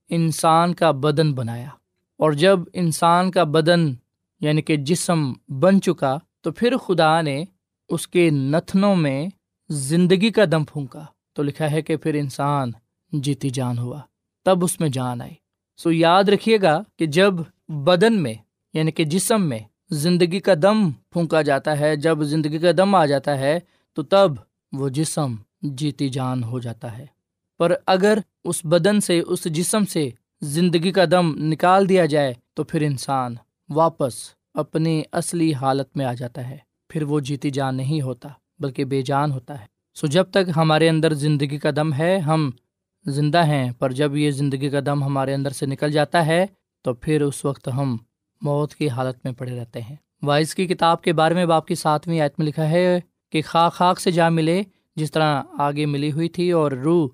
انسان 0.08 0.74
کا 0.74 0.90
بدن 0.90 1.34
بنایا۔ 1.34 1.68
اور 2.18 2.32
جب 2.32 2.58
انسان 2.72 3.30
کا 3.30 3.44
بدن 3.44 3.94
یعنی 4.40 4.62
کہ 4.62 4.76
جسم 4.76 5.32
بن 5.48 5.80
چکا، 5.80 6.18
تو 6.40 6.52
پھر 6.52 6.76
خدا 6.76 7.20
نے 7.20 7.44
اس 7.88 8.08
کے 8.08 8.30
نتنوں 8.30 8.96
میں 8.96 9.28
زندگی 9.68 10.30
کا 10.30 10.44
دم 10.52 10.64
پھونکا۔ 10.64 11.04
تو 11.32 11.42
لکھا 11.42 11.70
ہے 11.70 11.82
کہ 11.82 11.96
پھر 11.96 12.14
انسان 12.14 12.70
جیتی 13.12 13.50
جان 13.50 13.78
ہوا، 13.78 14.00
تب 14.44 14.64
اس 14.64 14.80
میں 14.80 14.88
جان 14.88 15.20
آئی۔ 15.20 15.34
سو 15.76 15.92
یاد 15.92 16.24
رکھیے 16.24 16.58
گا 16.62 16.82
کہ 16.96 17.06
جب 17.06 17.34
بدن 17.68 18.22
میں 18.22 18.34
یعنی 18.74 18.90
کہ 18.90 19.04
جسم 19.04 19.42
میں 19.42 19.58
زندگی 19.90 20.40
کا 20.40 20.52
دم 20.62 20.90
پھونکا 20.90 21.42
جاتا 21.42 21.78
ہے، 21.78 21.96
جب 21.96 22.22
زندگی 22.22 22.58
کا 22.58 22.70
دم 22.78 22.94
آ 22.94 23.06
جاتا 23.06 23.38
ہے، 23.38 23.60
تو 23.92 24.02
تب 24.02 24.30
وہ 24.72 24.88
جسم 24.88 25.34
جیتی 25.62 26.08
جان 26.08 26.44
ہو 26.44 26.58
جاتا 26.58 26.98
ہے۔ 26.98 27.17
پر 27.58 27.72
اگر 27.86 28.18
اس 28.44 28.64
بدن 28.64 29.00
سے، 29.00 29.20
اس 29.20 29.44
جسم 29.44 29.84
سے 29.84 30.10
زندگی 30.40 30.92
کا 30.92 31.04
دم 31.10 31.32
نکال 31.36 31.88
دیا 31.88 32.04
جائے، 32.06 32.34
تو 32.54 32.64
پھر 32.64 32.82
انسان 32.82 33.34
واپس 33.68 34.14
اپنی 34.54 35.02
اصلی 35.12 35.54
حالت 35.54 35.96
میں 35.96 36.04
آ 36.04 36.12
جاتا 36.12 36.48
ہے۔ 36.50 36.56
پھر 36.88 37.02
وہ 37.02 37.20
جیتی 37.20 37.50
جان 37.50 37.76
نہیں 37.76 38.00
ہوتا، 38.02 38.28
بلکہ 38.58 38.84
بے 38.84 39.02
جان 39.02 39.32
ہوتا 39.32 39.60
ہے۔ 39.60 39.66
سو 39.94 40.06
جب 40.06 40.24
تک 40.30 40.50
ہمارے 40.56 40.88
اندر 40.88 41.14
زندگی 41.14 41.58
کا 41.58 41.70
دم 41.76 41.92
ہے، 41.92 42.18
ہم 42.18 42.50
زندہ 43.06 43.46
ہیں، 43.46 43.70
پر 43.72 43.92
جب 43.92 44.16
یہ 44.16 44.30
زندگی 44.30 44.68
کا 44.68 44.80
دم 44.86 45.04
ہمارے 45.04 45.34
اندر 45.34 45.50
سے 45.50 45.66
نکل 45.66 45.92
جاتا 45.92 46.26
ہے، 46.26 46.46
تو 46.82 46.94
پھر 46.94 47.22
اس 47.22 47.44
وقت 47.44 47.68
ہم 47.68 47.96
موت 48.42 48.74
کی 48.74 48.88
حالت 48.88 49.16
میں 49.24 49.32
پڑے 49.32 49.60
رہتے 49.60 49.80
ہیں۔ 49.80 49.96
وائس 50.22 50.54
کی 50.54 50.66
کتاب 50.66 51.02
کے 51.02 51.12
بارے 51.12 51.34
میں 51.34 51.46
باپ 51.46 51.66
کی 51.66 51.74
ساتویں 51.74 52.20
آیت 52.20 52.38
میں 52.38 52.46
لکھا 52.46 52.70
ہے 52.70 53.00
کہ 53.32 53.42
خاک 53.42 53.72
خاک 53.72 54.00
سے 54.00 54.10
جا 54.10 54.28
ملے، 54.28 54.62
جس 54.96 55.12
طرح 55.12 55.42
آگے 55.58 55.86
ملی 55.86 56.12
ہوئی 56.12 56.28
تھی، 56.28 56.50
اور 56.50 56.72
روح 56.72 57.08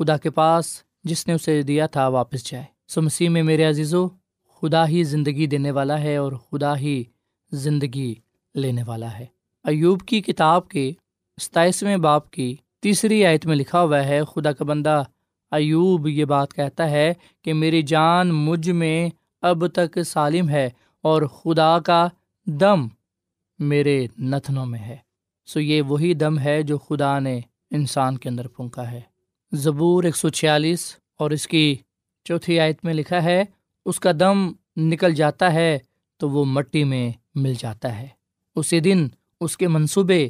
خدا 0.00 0.16
کے 0.16 0.30
پاس 0.30 0.82
جس 1.04 1.26
نے 1.26 1.32
اسے 1.32 1.62
دیا 1.62 1.86
تھا 1.86 2.08
واپس 2.08 2.50
جائے۔ 2.50 2.64
سو 2.88 3.02
مسیح 3.02 3.28
میں 3.28 3.42
میرے 3.42 3.64
عزیزو، 3.64 4.08
خدا 4.48 4.88
ہی 4.88 5.04
زندگی 5.04 5.46
دینے 5.46 5.70
والا 5.70 6.00
ہے 6.00 6.16
اور 6.16 6.32
خدا 6.32 6.78
ہی 6.78 7.04
زندگی 7.52 8.14
لینے 8.54 8.82
والا 8.86 9.18
ہے۔ 9.18 9.26
ایوب 9.64 10.02
کی 10.02 10.20
کتاب 10.20 10.68
کے 10.68 10.92
ستائیسویں 11.40 11.96
باپ 11.96 12.30
کی 12.30 12.56
تیسری 12.82 13.26
آیت 13.26 13.46
میں 13.46 13.56
لکھا 13.56 13.82
ہوا 13.82 14.04
ہے، 14.04 14.20
خدا 14.24 14.52
کا 14.52 14.64
بندہ 14.64 15.02
ایوب 15.50 16.08
یہ 16.08 16.24
بات 16.24 16.54
کہتا 16.54 16.90
ہے 16.90 17.14
کہ 17.42 17.54
میری 17.54 17.82
جان 17.82 18.28
مجھ 18.28 18.70
میں 18.70 19.08
اب 19.42 19.68
تک 19.68 20.02
سالم 20.02 20.48
ہے 20.48 20.70
اور 21.02 21.22
خدا 21.22 21.78
کا 21.78 22.08
دم 22.46 22.86
میرے 23.58 24.06
نتنوں 24.18 24.66
میں 24.66 24.80
ہے۔ 24.80 24.96
سو 25.46 25.60
یہ 25.60 25.82
وہی 25.82 26.14
دم 26.14 26.38
ہے 26.38 26.62
جو 26.62 26.78
خدا 26.78 27.18
نے 27.18 27.40
انسان 27.70 28.18
کے 28.18 28.28
اندر 28.28 28.48
پھونکا 28.48 28.90
ہے۔ 28.90 29.09
زبور 29.52 30.04
ایک 30.04 30.16
سو 30.16 30.28
چھیالیس 30.28 30.96
اور 31.18 31.30
اس 31.30 31.46
کی 31.46 31.76
چوتھی 32.24 32.60
آیت 32.60 32.84
میں 32.84 32.94
لکھا 32.94 33.24
ہے، 33.24 33.44
اس 33.84 34.00
کا 34.00 34.10
دم 34.20 34.52
نکل 34.76 35.14
جاتا 35.14 35.52
ہے 35.52 35.78
تو 36.16 36.30
وہ 36.30 36.44
مٹی 36.44 36.84
میں 36.84 37.12
مل 37.34 37.54
جاتا 37.58 37.98
ہے۔ 37.98 38.08
اسی 38.56 38.80
دن 38.80 39.08
اس 39.40 39.56
کے 39.56 39.68
منصوبے 39.68 40.28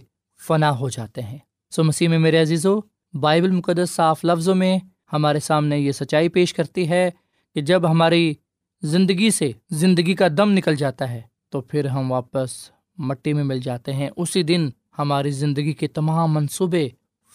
فنا 0.49 0.79
ہو 0.79 0.89
جاتے 0.89 1.23
ہیں۔ 1.23 1.39
سو 1.71 1.85
مسیح 1.85 2.09
میں 2.09 2.19
میرے 2.19 2.43
عزیزو، 2.43 2.81
بائبل 3.21 3.51
مقدس 3.51 3.91
صاف 3.91 4.25
لفظوں 4.25 4.55
میں 4.55 4.79
ہمارے 5.13 5.41
سامنے 5.41 5.79
یہ 5.79 5.93
سچائی 5.93 6.29
پیش 6.29 6.55
کرتی 6.55 6.89
ہے 6.89 7.11
کہ 7.55 7.61
جب 7.61 7.91
ہماری 7.91 8.35
زندگی 8.83 9.31
سے 9.31 9.53
زندگی 9.71 10.15
کا 10.15 10.29
دم 10.37 10.51
نکل 10.51 10.77
جاتا 10.77 11.11
ہے 11.11 11.21
تو 11.49 11.61
پھر 11.61 11.87
ہم 11.87 12.13
واپس 12.13 12.71
مٹی 12.99 13.33
میں 13.33 13.45
مل 13.45 13.61
جاتے 13.61 13.93
ہیں۔ 13.93 14.11
اسی 14.17 14.43
دن 14.43 14.69
ہماری 14.99 15.31
زندگی 15.31 15.73
کے 15.73 15.89
تمام 15.89 16.35
منصوبے 16.35 16.89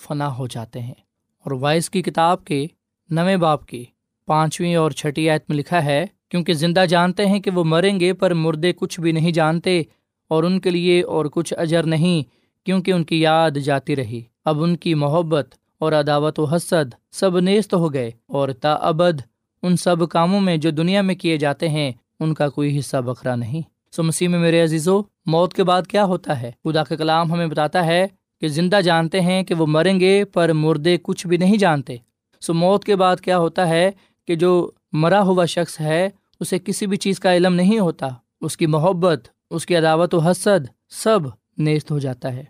فنا 0.07 0.37
ہو 0.37 0.47
جاتے 0.47 0.81
ہیں۔ 0.81 1.04
اور 1.45 1.51
وائس 1.51 1.89
کی 1.89 2.01
کتاب 2.01 2.45
کے 2.45 2.67
نویں 3.09 3.37
باپ 3.37 3.65
کی 3.65 3.85
پانچویں 4.27 4.75
اور 4.75 4.91
چھٹی 4.91 5.29
آیت 5.29 5.43
میں 5.49 5.57
لکھا 5.57 5.85
ہے، 5.85 6.05
کیونکہ 6.29 6.53
زندہ 6.53 6.85
جانتے 6.89 7.25
ہیں 7.25 7.39
کہ 7.39 7.51
وہ 7.51 7.63
مریں 7.63 7.99
گے، 7.99 8.13
پر 8.13 8.33
مردے 8.33 8.73
کچھ 8.73 8.99
بھی 8.99 9.11
نہیں 9.11 9.31
جانتے 9.31 9.81
اور 10.27 10.43
ان 10.43 10.59
کے 10.59 10.69
لیے 10.69 11.01
اور 11.01 11.25
کچھ 11.25 11.53
اجر 11.57 11.83
نہیں، 11.83 12.21
کیونکہ 12.65 12.91
ان 12.91 13.03
کی 13.03 13.21
یاد 13.21 13.51
جاتی 13.51 13.95
رہی۔ 13.95 14.21
اب 14.45 14.63
ان 14.63 14.75
کی 14.75 14.93
محبت 14.93 15.55
اور 15.79 15.91
عداوت 15.91 16.39
و 16.39 16.43
حسد 16.43 16.95
سب 17.11 17.39
نیست 17.39 17.73
ہو 17.73 17.93
گئے 17.93 18.11
اور 18.27 18.49
تا 18.49 18.73
ابد 18.73 19.21
ان 19.63 19.75
سب 19.75 20.09
کاموں 20.09 20.39
میں 20.39 20.57
جو 20.57 20.69
دنیا 20.69 21.01
میں 21.01 21.15
کیے 21.15 21.37
جاتے 21.37 21.69
ہیں، 21.69 21.91
ان 22.19 22.33
کا 22.33 22.49
کوئی 22.49 22.79
حصہ 22.79 22.97
بکھرا 22.97 23.35
نہیں۔ 23.35 23.61
سو 23.91 24.03
مسیح 24.03 24.27
میں 24.27 24.39
میرے 24.39 24.63
عزیزو، 24.63 25.01
موت 25.25 25.53
کے 25.53 25.63
بعد 25.63 25.87
کیا 25.87 26.05
ہوتا 26.05 26.41
ہے؟ 26.41 26.51
خدا 26.63 26.83
کا 26.83 26.95
کلام 26.95 27.31
ہمیں 27.31 27.47
بتاتا 27.47 27.85
ہے 27.85 28.07
کہ 28.41 28.47
زندہ 28.47 28.81
جانتے 28.81 29.21
ہیں 29.21 29.43
کہ 29.43 29.53
وہ 29.53 29.65
مریں 29.65 29.99
گے 29.99 30.25
پر 30.25 30.53
مردے 30.53 30.97
کچھ 31.03 31.27
بھی 31.27 31.37
نہیں 31.37 31.57
جانتے۔ 31.57 31.95
سو 32.41 32.53
موت 32.53 32.83
کے 32.83 32.95
بعد 32.95 33.17
کیا 33.17 33.37
ہوتا 33.37 33.69
ہے 33.69 33.91
کہ 34.27 34.35
جو 34.35 34.71
مرا 34.91 35.21
ہوا 35.21 35.45
شخص 35.45 35.81
ہے، 35.81 36.09
اسے 36.39 36.59
کسی 36.59 36.87
بھی 36.87 36.97
چیز 36.97 37.19
کا 37.19 37.35
علم 37.35 37.53
نہیں 37.53 37.79
ہوتا۔ 37.79 38.07
اس 38.41 38.57
کی 38.57 38.65
محبت، 38.65 39.27
اس 39.49 39.65
کی 39.65 39.75
عداوت 39.75 40.13
و 40.13 40.19
حسد 40.19 40.89
سب 40.89 41.19
نیست 41.57 41.91
ہو 41.91 41.99
جاتا 41.99 42.33
ہے۔ 42.33 42.43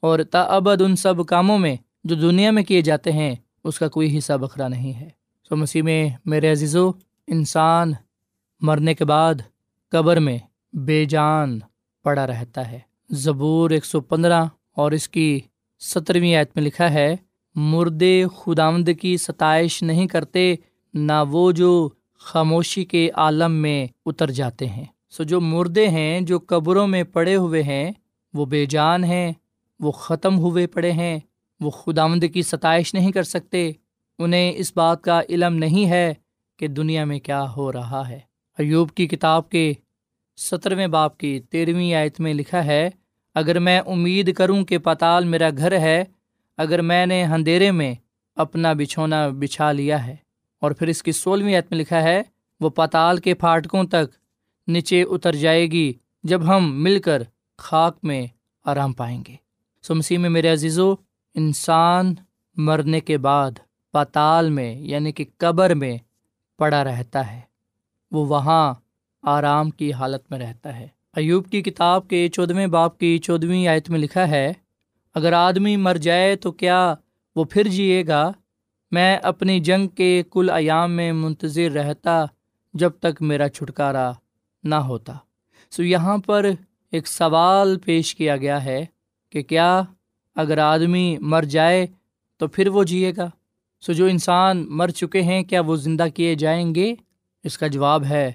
اور 0.00 0.20
تا 0.30 0.42
ابد 0.42 0.82
ان 0.82 0.96
سب 0.96 1.26
کاموں 1.26 1.58
میں 1.58 1.76
جو 2.04 2.14
دنیا 2.14 2.50
میں 2.50 2.62
کیے 2.62 2.80
جاتے 2.80 3.12
ہیں، 3.12 3.34
اس 3.64 3.78
کا 3.78 3.88
کوئی 3.88 4.18
حصہ 4.18 4.32
بکھرا 4.32 4.68
نہیں 4.68 4.94
ہے۔ 4.94 5.08
سو 5.48 5.56
مسیح 5.56 5.82
میں، 5.82 6.08
میرے 6.24 6.52
عزیزو، 6.52 6.90
انسان 7.26 7.92
مرنے 8.60 8.94
کے 8.94 9.04
بعد 9.04 9.34
قبر 9.90 10.16
میں 10.16 10.38
بے 10.72 11.04
جان 11.04 11.58
پڑا 12.02 12.26
رہتا 12.26 12.70
ہے۔ 12.70 12.78
زبور 13.10 13.70
ایک 13.70 13.84
سو 13.84 14.00
پندرہ 14.00 14.44
اور 14.80 14.92
اس 14.92 15.08
کی 15.08 15.40
سترویں 15.80 16.34
آیت 16.34 16.50
میں 16.54 16.64
لکھا 16.64 16.92
ہے، 16.92 17.16
مردے 17.54 18.24
خداوند 18.36 18.88
کی 19.00 19.16
ستائش 19.16 19.82
نہیں 19.82 20.06
کرتے، 20.06 20.54
نہ 20.94 21.24
وہ 21.30 21.52
جو 21.52 21.88
خاموشی 22.18 22.84
کے 22.84 23.10
عالم 23.14 23.52
میں 23.52 23.86
اتر 24.06 24.30
جاتے 24.30 24.66
ہیں۔ 24.66 24.84
سو 25.10 25.22
جو 25.22 25.40
مردے 25.40 25.88
ہیں، 25.88 26.20
جو 26.20 26.38
قبروں 26.46 26.86
میں 26.86 27.04
پڑے 27.04 27.36
ہوئے 27.36 27.62
ہیں، 27.62 27.90
وہ 28.34 28.46
بے 28.46 28.66
جان 28.66 29.04
ہیں، 29.04 29.32
وہ 29.80 29.90
ختم 29.90 30.38
ہوئے 30.38 30.66
پڑے 30.66 30.92
ہیں، 30.92 31.18
وہ 31.60 31.70
خداوند 31.70 32.24
کی 32.34 32.42
ستائش 32.42 32.94
نہیں 32.94 33.12
کر 33.12 33.22
سکتے۔ 33.22 33.70
انہیں 34.18 34.52
اس 34.56 34.72
بات 34.76 35.02
کا 35.02 35.20
علم 35.28 35.54
نہیں 35.54 35.88
ہے 35.90 36.14
کہ 36.58 36.68
دنیا 36.68 37.04
میں 37.04 37.20
کیا 37.20 37.44
ہو 37.56 37.72
رہا 37.72 38.08
ہے۔ 38.08 38.20
ایوب 38.58 38.90
کی 38.90 39.06
کتاب 39.06 39.50
کے 39.50 39.72
سترویں 40.36 40.86
باپ 40.86 41.18
کی 41.18 41.40
تیرہویں 41.50 41.94
آیت 41.94 42.20
میں 42.20 42.34
لکھا 42.34 42.64
ہے 42.64 42.90
اگر 43.34 43.58
میں 43.58 43.80
امید 43.80 44.34
کروں 44.34 44.64
کہ 44.64 44.78
پتال 44.78 45.24
میرا 45.24 45.48
گھر 45.56 45.72
ہے، 45.72 46.04
اگر 46.56 46.82
میں 46.82 47.06
نے 47.06 47.24
اندھیرے 47.24 47.70
میں 47.70 47.94
اپنا 48.36 48.72
بچھونا 48.72 49.28
بچھا 49.28 49.72
لیا 49.72 50.06
ہے۔ 50.06 50.16
اور 50.60 50.70
پھر 50.70 50.86
اس 50.86 51.02
کی 51.02 51.12
سولہویں 51.12 51.54
آیت 51.54 51.66
میں 51.70 51.80
لکھا 51.80 52.02
ہے، 52.02 52.22
وہ 52.60 52.70
پتال 52.70 53.16
کے 53.16 53.34
پھاٹکوں 53.34 53.84
تک 53.84 54.14
نیچے 54.68 55.02
اتر 55.02 55.32
جائے 55.32 55.66
گی 55.66 55.92
جب 56.22 56.56
ہم 56.56 56.82
مل 56.82 57.00
کر 57.00 57.22
خاک 57.58 57.98
میں 58.02 58.26
آرام 58.64 58.92
پائیں 58.92 59.22
گے۔ 59.28 59.36
سو 59.82 59.94
مسیح 59.94 60.18
میں 60.18 60.30
میرے 60.30 60.48
عزیزو، 60.48 60.94
انسان 61.34 62.14
مرنے 62.56 63.00
کے 63.00 63.18
بعد 63.18 63.50
پتال 63.90 64.50
میں 64.50 64.74
یعنی 64.74 65.12
کہ 65.12 65.24
قبر 65.36 65.74
میں 65.74 65.98
پڑا 66.58 66.84
رہتا 66.84 67.32
ہے۔ 67.32 67.40
وہ 68.10 68.26
وہاں 68.26 68.74
آرام 69.22 69.70
کی 69.70 69.92
حالت 69.92 70.30
میں 70.30 70.38
رہتا 70.38 70.80
ہے۔ 70.80 70.88
ایوب 71.16 71.46
کی 71.50 71.62
کتاب 71.62 72.08
کے 72.08 72.28
چودھویں 72.28 72.66
باپ 72.66 72.98
کی 72.98 73.18
چودھویں 73.18 73.66
آیت 73.66 73.90
میں 73.90 73.98
لکھا 73.98 74.28
ہے، 74.28 74.52
اگر 75.14 75.32
آدمی 75.32 75.76
مر 75.76 75.96
جائے 75.96 76.36
تو 76.36 76.52
کیا 76.52 76.94
وہ 77.36 77.44
پھر 77.44 77.68
جیے 77.68 78.06
گا؟ 78.06 78.32
میں 78.90 79.16
اپنی 79.22 79.60
جنگ 79.60 79.88
کے 79.88 80.22
کل 80.30 80.50
ایام 80.50 80.92
میں 80.92 81.12
منتظر 81.12 81.70
رہتا 81.70 82.24
جب 82.74 82.90
تک 82.90 83.22
میرا 83.22 83.48
چھٹکارا 83.48 84.12
نہ 84.64 84.74
ہوتا۔ 84.74 85.14
سو 85.70 85.82
یہاں 85.82 86.18
پر 86.18 86.46
ایک 86.92 87.08
سوال 87.08 87.78
پیش 87.78 88.14
کیا 88.14 88.36
گیا 88.36 88.64
ہے 88.64 88.84
کہ 89.30 89.42
کیا 89.42 89.82
اگر 90.36 90.58
آدمی 90.58 91.16
مر 91.20 91.42
جائے 91.42 91.86
تو 92.36 92.48
پھر 92.48 92.68
وہ 92.68 92.84
جیے 92.84 93.12
گا؟ 93.16 93.28
سو 93.80 93.92
جو 93.92 94.06
انسان 94.06 94.66
مر 94.68 94.88
چکے 94.88 95.22
ہیں، 95.22 95.42
کیا 95.42 95.60
وہ 95.60 95.76
زندہ 95.76 96.06
کیے 96.14 96.34
جائیں 96.34 96.74
گے؟ 96.74 96.94
اس 97.44 97.58
کا 97.58 97.66
جواب 97.66 98.04
ہے 98.04 98.32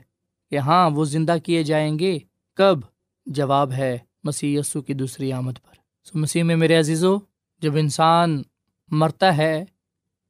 کہ 0.50 0.58
ہاں 0.58 0.90
وہ 0.90 1.06
زندہ 1.06 1.36
کیے 1.44 1.64
جائیں 1.64 2.00
گے۔ 2.00 2.18
کب 2.58 2.80
جواب 3.26 3.72
ہے 3.72 3.98
مسیح 4.24 4.60
یسو 4.60 4.82
کی 4.82 4.94
دوسری 4.94 5.34
آمد 5.34 5.54
پر؟ 5.54 5.74
سو 6.04 6.20
مسیح 6.20 6.44
میں 6.44 6.56
میرے 6.56 6.76
عزیزو، 6.76 7.18
جب 7.62 7.76
انسان 7.76 8.42
مرتا 8.92 9.38
ہے 9.38 9.66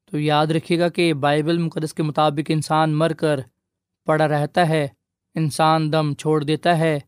تو 0.06 0.20
یاد 0.20 0.48
رکھیے 0.48 0.80
گا 0.80 0.90
کہ 0.90 1.14
بائبل 1.14 1.58
مقدس 1.58 1.94
کے 1.94 2.04
مطابق 2.04 2.52
انسان 2.54 2.98
مر 2.98 3.14
کر 3.14 3.40
پڑا 4.06 4.28
رہتا 4.28 4.70
ہے، 4.70 4.88
انسان 5.36 5.92
دم 5.94 6.14
چھوڑ 6.14 6.44
دیتا 6.44 6.78
ہے، 6.78 7.00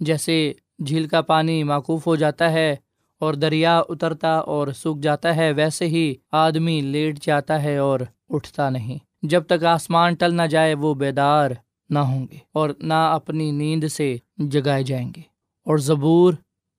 جیسے 0.00 0.52
جھیل 0.86 1.08
کا 1.08 1.20
پانی 1.20 1.62
معقوف 1.64 2.06
ہو 2.06 2.16
جاتا 2.16 2.52
ہے 2.52 2.76
اور 3.18 3.34
دریا 3.34 3.78
اترتا 3.88 4.36
اور 4.36 4.68
سوکھ 4.68 5.00
جاتا 5.00 5.36
ہے، 5.36 5.52
ویسے 5.52 5.86
ہی 5.86 6.14
آدمی 6.32 6.80
لیٹ 6.80 7.22
جاتا 7.22 7.62
ہے 7.62 7.76
اور 7.76 8.00
اٹھتا 8.28 8.70
نہیں۔ 8.70 8.98
جب 9.22 9.44
تک 9.46 9.64
آسمان 9.64 10.14
ٹل 10.14 10.34
نہ 10.34 10.42
جائے، 10.42 10.74
وہ 10.74 10.94
بیدار 10.94 11.50
نہ 11.90 11.98
ہوں 11.98 12.26
گے 12.32 12.38
اور 12.52 12.70
نہ 12.78 12.94
اپنی 12.94 13.50
نیند 13.50 13.84
سے 13.84 14.16
جگائے 14.36 14.82
جائیں 14.82 15.12
گے۔ 15.16 15.20
اور 15.64 15.78
زبور 15.78 16.34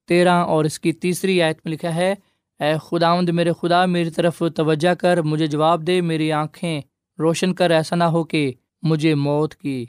تیرہ 0.08 0.34
اور 0.34 0.66
اس 0.66 0.80
کی 0.80 0.92
تیسری 0.92 1.42
آیت 1.42 1.60
میں 1.66 1.74
لکھا 1.74 1.96
ہے، 1.96 2.16
اے 2.60 2.74
خداوند 2.82 3.30
میرے 3.30 3.52
خدا، 3.62 3.86
میری 3.86 4.10
طرف 4.10 4.44
توجہ 4.56 4.94
کر، 4.94 5.22
مجھے 5.22 5.48
جواب 5.48 5.88
دے، 5.88 6.02
میری 6.02 6.32
آنکھیں 6.32 6.82
روشن 7.20 7.54
کر، 7.54 7.72
ایسا 7.72 7.96
نہ 7.96 8.04
ہو 8.04 8.24
کہ 8.24 8.54
مجھے 8.82 9.16
موت 9.16 9.56
کی 9.56 9.86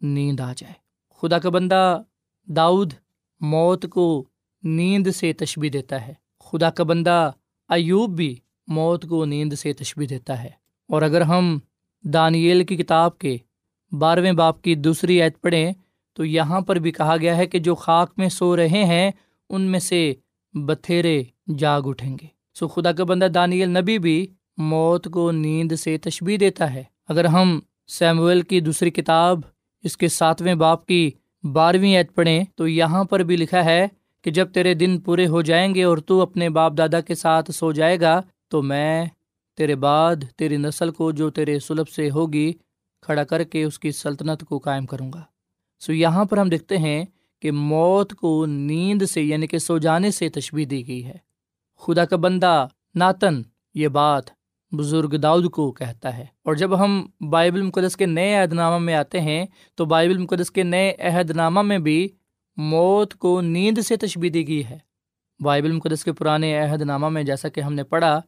نیند 0.00 0.40
آ 0.40 0.52
جائے۔ 0.56 0.74
خدا 1.20 1.38
کا 1.38 1.50
بندہ 1.50 2.02
داؤد 2.44 2.92
موت 3.40 3.86
کو 3.90 4.24
نیند 4.62 5.06
سے 5.06 5.32
تشبی 5.32 5.68
دیتا 5.68 6.06
ہے۔ 6.06 6.14
خدا 6.44 6.70
کا 6.70 6.84
بندہ 6.84 7.30
ایوب 7.68 8.16
بھی 8.16 8.36
موت 8.66 9.08
کو 9.08 9.24
نیند 9.24 9.52
سے 9.52 9.72
تشبی 9.72 10.06
دیتا 10.06 10.42
ہے۔ 10.42 10.50
اور 10.88 11.02
اگر 11.02 11.20
ہم 11.20 11.58
دانیل 12.04 12.64
کی 12.64 12.76
کتاب 12.76 13.18
کے 13.18 13.36
بارہویں 13.92 14.32
باپ 14.32 14.62
کی 14.62 14.74
دوسری 14.74 15.22
عید 15.22 15.32
پڑھیں 15.40 15.72
تو 16.18 16.24
یہاں 16.24 16.60
پر 16.60 16.76
بھی 16.76 16.92
کہا 16.92 17.16
گیا 17.16 17.36
ہے 17.36 17.46
کہ 17.46 17.58
جو 17.58 17.74
خاک 17.74 18.12
میں 18.16 18.28
سو 18.28 18.56
رہے 18.56 18.84
ہیں، 18.84 19.10
ان 19.48 19.60
میں 19.60 19.80
سے 19.80 20.14
بتھیرے 20.54 21.22
جاگ 21.58 21.82
اٹھیں 21.84 22.18
گے۔ 22.22 22.26
سو 22.54 22.68
خدا 22.68 22.92
کا 22.92 23.04
بندہ 23.04 23.24
دانیل 23.24 23.68
نبی 23.68 23.98
بھی 23.98 24.26
موت 24.56 25.08
کو 25.12 25.30
نیند 25.30 25.72
سے 25.72 25.98
تشبی 25.98 26.36
دیتا 26.36 26.74
ہے۔ 26.74 26.82
اگر 27.08 27.24
ہم 27.24 27.60
سیمویل 27.86 28.40
کی 28.40 28.60
دوسری 28.60 28.90
کتاب، 28.90 29.40
اس 29.82 29.96
کے 29.96 30.08
ساتویں 30.08 30.54
باپ 30.54 30.86
کی 30.86 31.10
بارہویں 31.52 31.96
عید 31.96 32.06
پڑھیں، 32.14 32.44
تو 32.54 32.68
یہاں 32.68 33.04
پر 33.04 33.20
بھی 33.20 33.36
لکھا 33.36 33.64
ہے 33.64 33.86
کہ 34.22 34.30
جب 34.30 34.52
تیرے 34.52 34.74
دن 34.74 35.00
پورے 35.00 35.26
ہو 35.26 35.42
جائیں 35.42 35.74
گے 35.74 35.84
اور 35.84 35.98
تو 35.98 36.20
اپنے 36.20 36.48
باپ 36.48 36.72
دادا 36.78 37.00
کے 37.00 37.14
ساتھ 37.14 37.50
سو 37.50 37.72
جائے 37.72 38.00
گا، 38.00 38.22
تو 38.48 38.62
میں 38.62 39.06
تیرے 39.56 39.74
بعد 39.74 40.16
تیری 40.36 40.56
نسل 40.56 40.90
کو 40.90 41.12
جو 41.12 41.30
تیرے 41.30 41.58
سلب 41.58 41.88
سے 41.88 42.10
ہوگی، 42.10 42.52
کھڑا 43.02 43.24
کر 43.24 43.44
کے 43.44 43.64
اس 43.64 43.78
کی 43.78 43.92
سلطنت 43.92 44.44
کو 44.44 44.58
قائم 44.58 44.86
کروں 44.86 45.12
گا۔ 45.12 45.22
سو 45.78 45.92
یہاں 45.92 46.24
پر 46.24 46.38
ہم 46.38 46.48
دیکھتے 46.48 46.78
ہیں 46.78 47.04
کہ 47.42 47.50
موت 47.50 48.14
کو 48.14 48.46
نیند 48.46 49.02
سے 49.02 49.22
یعنی 49.22 49.46
کہ 49.46 49.58
سو 49.58 49.78
جانے 49.78 50.10
سے 50.10 50.28
تشبیح 50.28 50.66
دی 50.70 50.88
گئی 50.88 51.04
ہے۔ 51.04 51.16
خدا 51.76 52.04
کا 52.04 52.16
بندہ 52.16 52.68
ناتن، 52.94 53.42
یہ 53.74 53.88
بات 53.88 54.24
بزرگ 54.72 55.16
داؤد 55.16 55.50
کو 55.50 55.72
کہتا 55.72 56.16
ہے۔ 56.16 56.22
اور 56.22 56.54
جب 56.54 56.80
ہم 56.80 57.06
بائبل 57.30 57.62
مقدس 57.62 57.96
کے 57.96 58.06
نئے 58.06 58.34
عہد 58.34 58.52
نامہ 58.52 58.78
میں 58.78 58.94
آتے 58.94 59.20
ہیں، 59.20 59.46
تو 59.74 59.84
بائبل 59.84 60.18
مقدس 60.18 60.50
کے 60.50 60.62
نئے 60.62 60.94
عہد 60.98 61.30
نامہ 61.30 61.62
میں 61.62 61.78
بھی 61.78 62.08
موت 62.56 63.14
کو 63.14 63.40
نیند 63.40 63.78
سے 63.78 63.96
تشبیح 63.96 64.30
دی 64.34 64.48
گئی 64.48 64.64
ہے۔ 64.64 64.78
بائبل 65.40 65.72
مقدس 65.72 66.04
کے 66.04 66.12
پرانے 66.12 66.58
عہد 66.58 66.82
نامہ 66.82 67.08
میں 67.08 67.22
جیسا 67.22 67.48
کہ 67.48 67.60
ہم 67.60 67.74
نے 67.74 67.84
پڑھا 67.84 68.20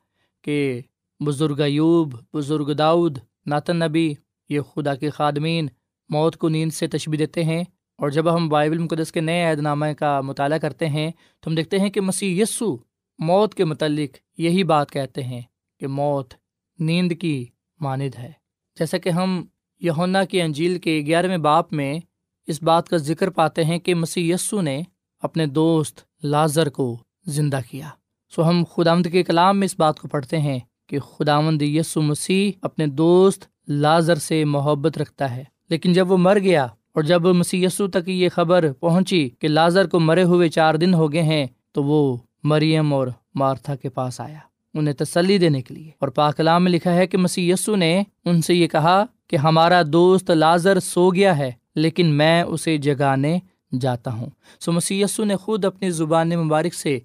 کہ 0.43 0.81
بزرگ 1.27 1.61
ایوب، 1.61 2.15
بزرگ 2.35 2.75
داؤد، 2.75 3.19
ناتن 3.47 3.77
نبی، 3.77 4.15
یہ 4.49 4.61
خدا 4.61 4.95
کے 4.95 5.11
خادمین 5.11 5.69
موت 6.11 6.37
کو 6.37 6.49
نیند 6.49 6.73
سے 6.73 6.87
تشبیح 6.87 7.19
دیتے 7.19 7.45
ہیں 7.45 7.61
اور 7.99 8.09
جب 8.09 8.35
ہم 8.35 8.49
بائبل 8.49 8.79
مقدس 8.79 9.13
کے 9.13 9.21
نئے 9.21 9.45
عہد 9.45 9.59
نامہ 9.59 9.87
کا 9.99 10.21
مطالعہ 10.21 10.59
کرتے 10.59 10.89
ہیں 10.89 11.11
تو 11.41 11.51
ہم 11.51 11.55
دیکھتے 11.55 11.79
ہیں 11.79 11.91
کہ 11.91 12.01
مسیح 12.01 12.43
یسو 12.43 12.77
موت 13.19 13.55
کے 13.55 13.65
متعلق 13.65 14.41
یہی 14.41 14.65
بات 14.65 14.91
کہتے 14.91 15.23
ہیں 15.23 15.41
کہ 15.81 15.87
موت 15.87 16.35
نیند 16.79 17.13
کی 17.21 17.47
ماند 17.81 18.19
ہے۔ 18.19 18.33
جیسا 18.79 18.99
کہ 18.99 19.09
ہم 19.09 19.45
یونا 19.81 20.25
کی 20.25 20.43
انجیل 20.43 20.79
کے 20.79 21.03
گیارہویں 21.07 21.39
باپ 21.39 21.73
میں 21.73 22.01
اس 22.47 22.63
بات 22.63 22.89
کا 22.89 22.97
ذکر 22.97 23.31
پاتے 23.31 23.65
ہیں 23.65 23.79
کہ 23.79 23.95
مسیح 23.95 24.35
یسو 24.35 24.61
نے 24.61 24.83
اپنے 25.21 25.47
دوست 25.47 26.01
لازر 26.23 26.69
کو 26.69 26.99
زندہ 27.27 27.61
کیا۔ 27.71 27.89
سو 28.31 28.49
ہم 28.49 28.65
خدامد 28.65 29.07
کے 29.13 29.23
کلام 29.23 29.59
میں 29.59 29.65
اس 29.65 29.79
بات 29.79 30.01
کو 30.01 30.09
پڑھتے 30.09 30.39
ہیں 30.39 30.59
کہ 30.89 30.99
خداوند 30.99 31.63
یسو 31.63 32.03
مسیح 32.03 32.59
اپنے 32.63 32.87
دوست 32.87 33.45
لازر 33.69 34.15
سے 34.15 34.45
محبت 34.45 34.99
رکھتا 34.99 35.37
ہے۔ 35.37 35.45
لیکن 35.71 35.93
جب 35.93 36.11
وہ 36.11 36.17
مر 36.17 36.39
گیا 36.39 36.65
اور 36.65 37.03
جب 37.03 37.23
مسیح 37.23 37.67
یسو 37.67 37.89
تک 37.89 38.09
یہ 38.09 38.29
خبر 38.29 38.73
پہنچی 38.73 39.31
کہ 39.39 39.49
لازر 39.49 39.87
کو 39.87 40.01
مرے 40.01 40.23
ہوئے 40.23 40.49
چار 40.49 40.75
دن 40.75 40.95
ہو 40.95 41.13
گئے 41.13 41.23
ہیں، 41.23 41.47
تو 41.73 41.85
وہ 41.85 42.17
مریم 42.43 42.95
اور 42.95 43.09
مارتھا 43.35 43.77
کے 43.77 43.89
پاس 43.89 44.21
آیا۔ 44.21 44.39
انہیں 44.75 44.95
تسلی 44.95 45.39
دینے 45.39 45.63
کے 45.63 45.75
لیے۔ 45.75 45.91
اور 45.99 46.09
پاکلام 46.09 46.65
میں 46.65 46.73
لکھا 46.73 46.95
ہے 46.95 47.07
کہ 47.07 47.19
مسیح 47.19 47.53
یسو 47.53 47.77
نے 47.77 48.03
ان 48.25 48.43
سے 48.43 48.55
یہ 48.55 48.67
کہا 48.67 49.05
کہ 49.27 49.37
ہمارا 49.37 49.83
دوست 49.87 50.31
لازر 50.31 50.81
سو 50.81 51.11
گیا 51.11 51.39
ہے، 51.39 51.53
لیکن 51.75 52.07
میں 52.07 52.43
اسے 52.43 52.77
جگانے 52.77 53.39
جاتا 53.81 54.13
ہوں۔ 54.13 54.31
سو 54.61 54.73
مسی 54.73 55.03
نے 55.19 55.37
خود 55.37 55.65
اپنی 55.65 55.91
زبان 55.91 56.29
مبارک 56.29 56.75
سے 56.75 56.99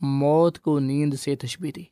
موت 0.00 0.58
کو 0.58 0.78
نیند 0.78 1.14
سے 1.14 1.36
تشبیح 1.36 1.70
دی۔ 1.76 1.91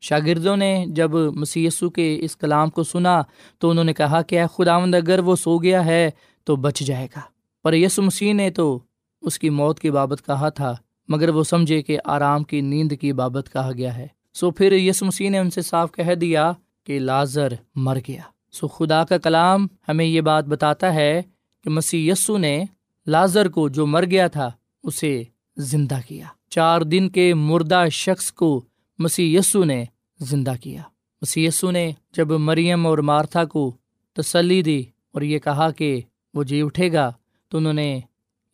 شاگردوں 0.00 0.56
نے 0.56 0.84
جب 0.88 1.14
مسی 1.14 1.68
کے 1.94 2.18
اس 2.20 2.36
کلام 2.36 2.70
کو 2.70 2.82
سنا 2.82 3.22
تو 3.58 3.70
انہوں 3.70 3.84
نے 3.84 3.92
کہا 3.92 4.22
کہ 4.22 4.40
اے 4.40 4.46
خداوند، 4.54 4.94
اگر 4.94 5.18
وہ 5.18 5.36
سو 5.36 5.58
گیا 5.58 5.84
ہے 5.84 6.10
تو 6.44 6.56
بچ 6.56 6.80
جائے 6.80 7.06
گا۔ 7.16 7.20
پر 7.62 7.74
یسو 7.74 8.02
مسیح 8.02 8.32
نے 8.34 8.50
تو 8.50 8.78
اس 9.22 9.38
کی 9.38 9.50
موت 9.50 9.80
کی 9.80 9.90
بابت 9.90 10.26
کہا 10.26 10.48
تھا، 10.48 10.74
مگر 11.08 11.28
وہ 11.28 11.42
سمجھے 11.42 11.82
کہ 11.82 11.98
آرام 12.04 12.44
کی 12.44 12.60
نیند 12.60 12.92
کی 13.00 13.12
بابت 13.12 13.52
کہا 13.52 13.72
گیا 13.72 13.96
ہے۔ 13.96 14.06
سو 14.34 14.50
پھر 14.50 14.72
یس 14.72 15.02
مسیح 15.02 15.30
نے 15.30 15.38
ان 15.38 15.50
سے 15.50 15.62
صاف 15.62 15.92
کہہ 15.92 16.14
دیا 16.14 16.52
کہ 16.84 16.98
لازر 16.98 17.52
مر 17.74 17.98
گیا۔ 18.08 18.22
سو 18.52 18.68
خدا 18.68 19.04
کا 19.04 19.18
کلام 19.18 19.66
ہمیں 19.88 20.04
یہ 20.04 20.20
بات 20.20 20.44
بتاتا 20.44 20.94
ہے 20.94 21.22
کہ 21.64 21.70
مسیح 21.70 22.12
یسو 22.12 22.38
نے 22.38 22.64
لازر 23.06 23.48
کو 23.48 23.68
جو 23.68 23.86
مر 23.86 24.04
گیا 24.04 24.28
تھا، 24.28 24.50
اسے 24.82 25.22
زندہ 25.56 25.98
کیا۔ 26.08 26.26
چار 26.50 26.80
دن 26.80 27.08
کے 27.08 27.34
مردہ 27.34 27.84
شخص 27.92 28.32
کو 28.32 28.64
مسیح 28.98 29.38
یسو 29.38 29.64
نے 29.64 29.84
زندہ 30.20 30.52
کیا۔ 30.60 30.82
مسیح 31.22 31.46
یسو 31.48 31.70
نے 31.70 31.90
جب 32.12 32.30
مریم 32.30 32.86
اور 32.86 32.98
مارتھا 32.98 33.44
کو 33.44 33.70
تسلی 34.16 34.62
دی 34.62 34.82
اور 35.14 35.22
یہ 35.22 35.38
کہا 35.38 35.70
کہ 35.70 36.00
وہ 36.34 36.42
جی 36.42 36.60
اٹھے 36.62 36.92
گا، 36.92 37.10
تو 37.52 37.58
انہوں 37.58 37.72
نے 37.72 38.00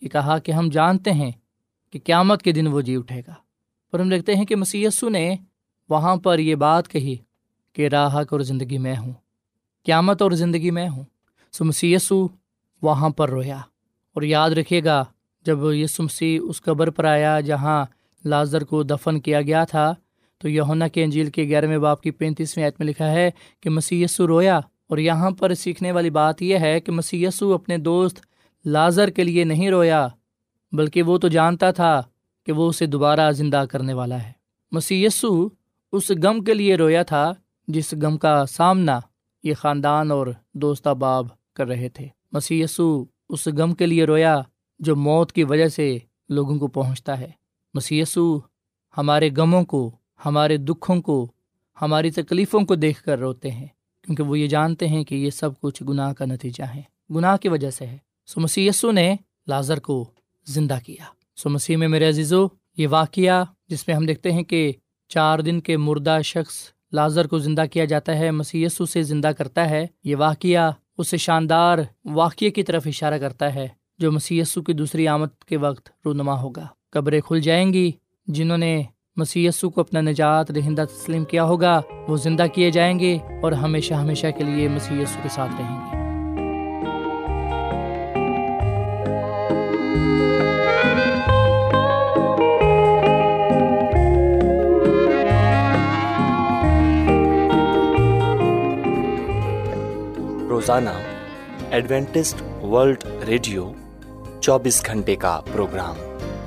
یہ 0.02 0.09
کہا 0.09 0.38
کہ 0.38 0.52
ہم 0.52 0.68
جانتے 0.68 1.12
ہیں 1.12 1.30
کہ 1.92 1.98
قیامت 2.04 2.42
کے 2.42 2.52
دن 2.52 2.66
وہ 2.66 2.80
جی 2.80 2.96
اٹھے 2.96 3.20
گا۔ 3.26 3.35
پر 3.92 4.00
ہم 4.00 4.09
دیکھتے 4.09 4.35
ہیں 4.35 4.44
کہ 4.44 4.57
مسی 4.57 4.85
نے 5.11 5.35
وہاں 5.90 6.16
پر 6.16 6.38
یہ 6.38 6.54
بات 6.54 6.88
کہی 6.88 7.16
کہ 7.76 7.88
راہک 7.88 8.33
اور 8.33 8.40
زندگی 8.40 8.78
میں 8.78 8.96
ہوں، 8.96 9.12
قیامت 9.87 10.22
اور 10.22 10.30
زندگی 10.33 10.70
میں 10.70 10.88
ہوں۔ 10.88 11.04
سو 11.54 11.64
مسیسو 11.64 12.26
وہاں 12.83 13.11
پر 13.11 13.30
رویا 13.30 13.59
اور 14.16 14.22
یاد 14.22 14.50
رکھے 14.50 14.85
گا، 14.85 15.02
جب 15.46 15.59
یسو 15.72 16.02
مسیح 16.02 16.40
اس 16.42 16.62
قبر 16.62 16.90
پر 16.90 17.04
آیا 17.04 17.38
جہاں 17.40 17.85
لازر 18.24 18.64
کو 18.64 18.83
دفن 18.83 19.20
کیا 19.20 19.40
گیا 19.42 19.64
تھا 19.64 19.92
تو 20.44 20.48
یونا 20.48 20.88
کے 20.88 21.04
انجیل 21.04 21.30
کے 21.30 21.42
گیارہویں 21.42 21.78
باپ 21.78 22.00
کی 22.00 22.11
پینتیسویں 22.11 22.64
عید 22.64 22.72
میں 22.78 22.87
لکھا 22.87 23.11
ہے 23.11 23.30
کہ 23.61 23.70
مسی 23.70 24.04
رویا 24.18 24.59
اور 24.59 24.98
یہاں 24.98 25.30
پر 25.30 25.54
سیکھنے 25.54 25.92
والی 25.92 26.11
بات 26.11 26.42
یہ 26.42 26.59
ہے 26.59 26.80
کہ 26.80 26.92
مسی 26.92 27.26
اپنے 27.54 27.76
دوست 27.76 28.20
لازر 28.64 29.11
کے 29.11 29.24
لیے 29.24 29.44
نہیں 29.44 29.70
رویا، 29.70 30.09
بلکہ 30.72 31.02
وہ 31.02 31.18
تو 31.18 31.28
جانتا 31.28 31.70
تھا 31.70 32.02
کہ 32.46 32.52
وہ 32.52 32.68
اسے 32.68 32.87
دوبارہ 32.87 33.30
زندہ 33.30 33.64
کرنے 33.70 33.92
والا 33.92 34.22
ہے۔ 34.22 34.33
مسی 34.72 35.07
اس 35.07 36.11
غم 36.22 36.44
کے 36.44 36.54
لیے 36.54 36.76
رویا 36.76 37.02
تھا 37.02 37.33
جس 37.68 37.94
غم 38.02 38.18
کا 38.18 38.46
سامنا 38.46 39.00
یہ 39.42 39.54
خاندان 39.54 40.11
اور 40.11 40.26
دوست 40.54 40.87
باب 40.87 41.26
کر 41.57 41.68
رہے 41.68 41.88
تھے۔ 41.88 42.09
مسی 42.33 42.62
اس 42.62 43.46
غم 43.46 43.74
کے 43.74 43.87
لیے 43.87 44.04
رویا 44.04 44.40
جو 44.78 44.96
موت 44.96 45.33
کی 45.33 45.44
وجہ 45.44 45.68
سے 45.68 45.98
لوگوں 46.28 46.59
کو 46.59 46.66
پہنچتا 46.66 47.20
ہے۔ 47.20 47.30
مسی 47.74 48.02
ہمارے 48.96 49.30
غموں 49.37 49.64
کو 49.64 49.90
ہمارے 50.26 50.56
دکھوں 50.56 51.02
کو، 51.02 51.32
ہماری 51.82 52.10
تکلیفوں 52.10 52.60
کو 52.60 52.74
دیکھ 52.74 53.02
کر 53.02 53.18
روتے 53.18 53.50
ہیں، 53.50 53.66
کیونکہ 54.02 54.22
وہ 54.22 54.38
یہ 54.38 54.46
جانتے 54.46 54.88
ہیں 54.88 55.04
کہ 55.04 55.14
یہ 55.14 55.30
سب 55.30 55.60
کچھ 55.60 55.82
گناہ 55.82 56.12
کا 56.12 56.24
نتیجہ 56.24 56.64
ہے۔ 56.64 56.82
گناہ 57.10 57.37
کی 57.37 57.48
وجہ 57.48 57.70
سے 57.70 57.87
ہے۔ 57.87 57.98
سو 58.26 58.40
مسی 58.40 58.68
نے 58.92 59.16
لازر 59.48 59.80
کو 59.80 60.10
زندہ 60.46 60.78
کیا۔ 60.87 61.04
سو 61.37 61.48
مسیح 61.48 61.76
میں 61.76 61.88
میرے 61.88 62.08
عزیزو، 62.08 62.46
یہ 62.76 62.88
واقعہ 62.90 63.44
جس 63.68 63.88
میں 63.88 63.96
ہم 63.96 64.06
دیکھتے 64.06 64.32
ہیں 64.32 64.42
کہ 64.42 64.72
چار 65.08 65.38
دن 65.38 65.60
کے 65.60 65.76
مردہ 65.76 66.18
شخص 66.24 66.54
لازر 66.92 67.26
کو 67.26 67.38
زندہ 67.38 67.64
کیا 67.72 67.84
جاتا 67.84 68.18
ہے 68.18 68.30
مسی 68.30 68.68
سے 68.68 69.02
زندہ 69.02 69.26
کرتا 69.26 69.70
ہے۔ 69.70 69.87
یہ 70.04 70.16
واقعہ 70.16 70.72
اس 70.98 71.14
شاندار 71.14 71.78
واقعے 72.04 72.50
کی 72.50 72.62
طرف 72.62 72.87
اشارہ 72.87 73.18
کرتا 73.18 73.54
ہے، 73.54 73.68
جو 73.98 74.12
مسی 74.12 74.42
کی 74.66 74.72
دوسری 74.72 75.08
آمد 75.08 75.44
کے 75.46 75.56
وقت 75.56 75.88
رونما 76.04 76.40
ہوگا۔ 76.40 76.66
قبریں 76.90 77.20
کھل 77.20 77.40
جائیں 77.40 77.72
گی، 77.72 77.92
جنہوں 78.26 78.58
نے 78.58 78.82
مسیح 79.16 79.48
یسو 79.48 79.70
کو 79.70 79.81
اپنا 79.81 80.00
نجات 80.00 80.48
دہندہ 80.55 80.85
تسلیم 80.85 81.24
کیا 81.24 81.44
ہوگا، 81.44 81.81
وہ 82.09 82.16
زندہ 82.16 82.46
کیے 82.55 82.70
جائیں 82.70 82.98
گے 82.98 83.18
اور 83.42 83.53
ہمیشہ 83.53 83.94
ہمیشہ 83.94 84.27
کے 84.38 84.44
لیے 84.44 84.68
مسیح 84.68 85.03
یسو 85.03 85.20
کے 85.22 85.29
ساتھ 85.29 85.53
رہیں 85.59 85.77
گے۔ 85.77 86.03
روزانہ 100.48 100.90
ایڈوینٹسٹ 101.70 102.42
ورلڈ 102.62 103.05
ریڈیو 103.29 103.72
چوبیس 104.40 104.87
گھنٹے 104.87 105.16
کا 105.16 105.40
پروگرام 105.53 105.96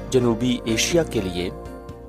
جنوبی 0.10 0.58
ایشیا 0.66 1.04
کے 1.04 1.22
لیے 1.22 1.50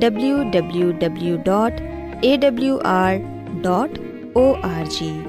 W 0.00 0.36
W 0.52 0.90
W 0.90 1.36
dot 1.44 1.72
A 2.20 2.36
W 2.36 2.78
R 2.84 3.14
dot 3.62 3.98
O 4.32 4.52
R 4.62 4.84
G 4.90 5.20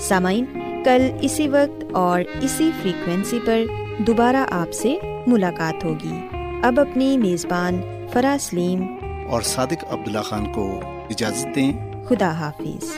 سامعین 0.00 0.44
کل 0.84 1.10
اسی 1.20 1.48
وقت 1.48 1.84
اور 1.92 2.22
اسی 2.40 2.70
فریکوینسی 2.82 3.38
پر 3.44 3.62
دوبارہ 3.98 4.44
آپ 4.50 4.72
سے 4.72 4.98
ملاقات 5.26 5.84
ہوگی۔ 5.84 6.26
اب 6.62 6.80
اپنی 6.80 7.18
میزبان 7.18 7.80
فرا 8.12 8.36
سلیم 8.40 8.84
اور 9.28 9.42
صادق 9.42 9.84
عبداللہ 9.90 10.20
خان 10.20 10.52
کو 10.52 10.80
اجازت 11.10 11.54
دیں۔ 11.54 11.72
خدا 12.08 12.30
حافظ۔ 12.30 12.96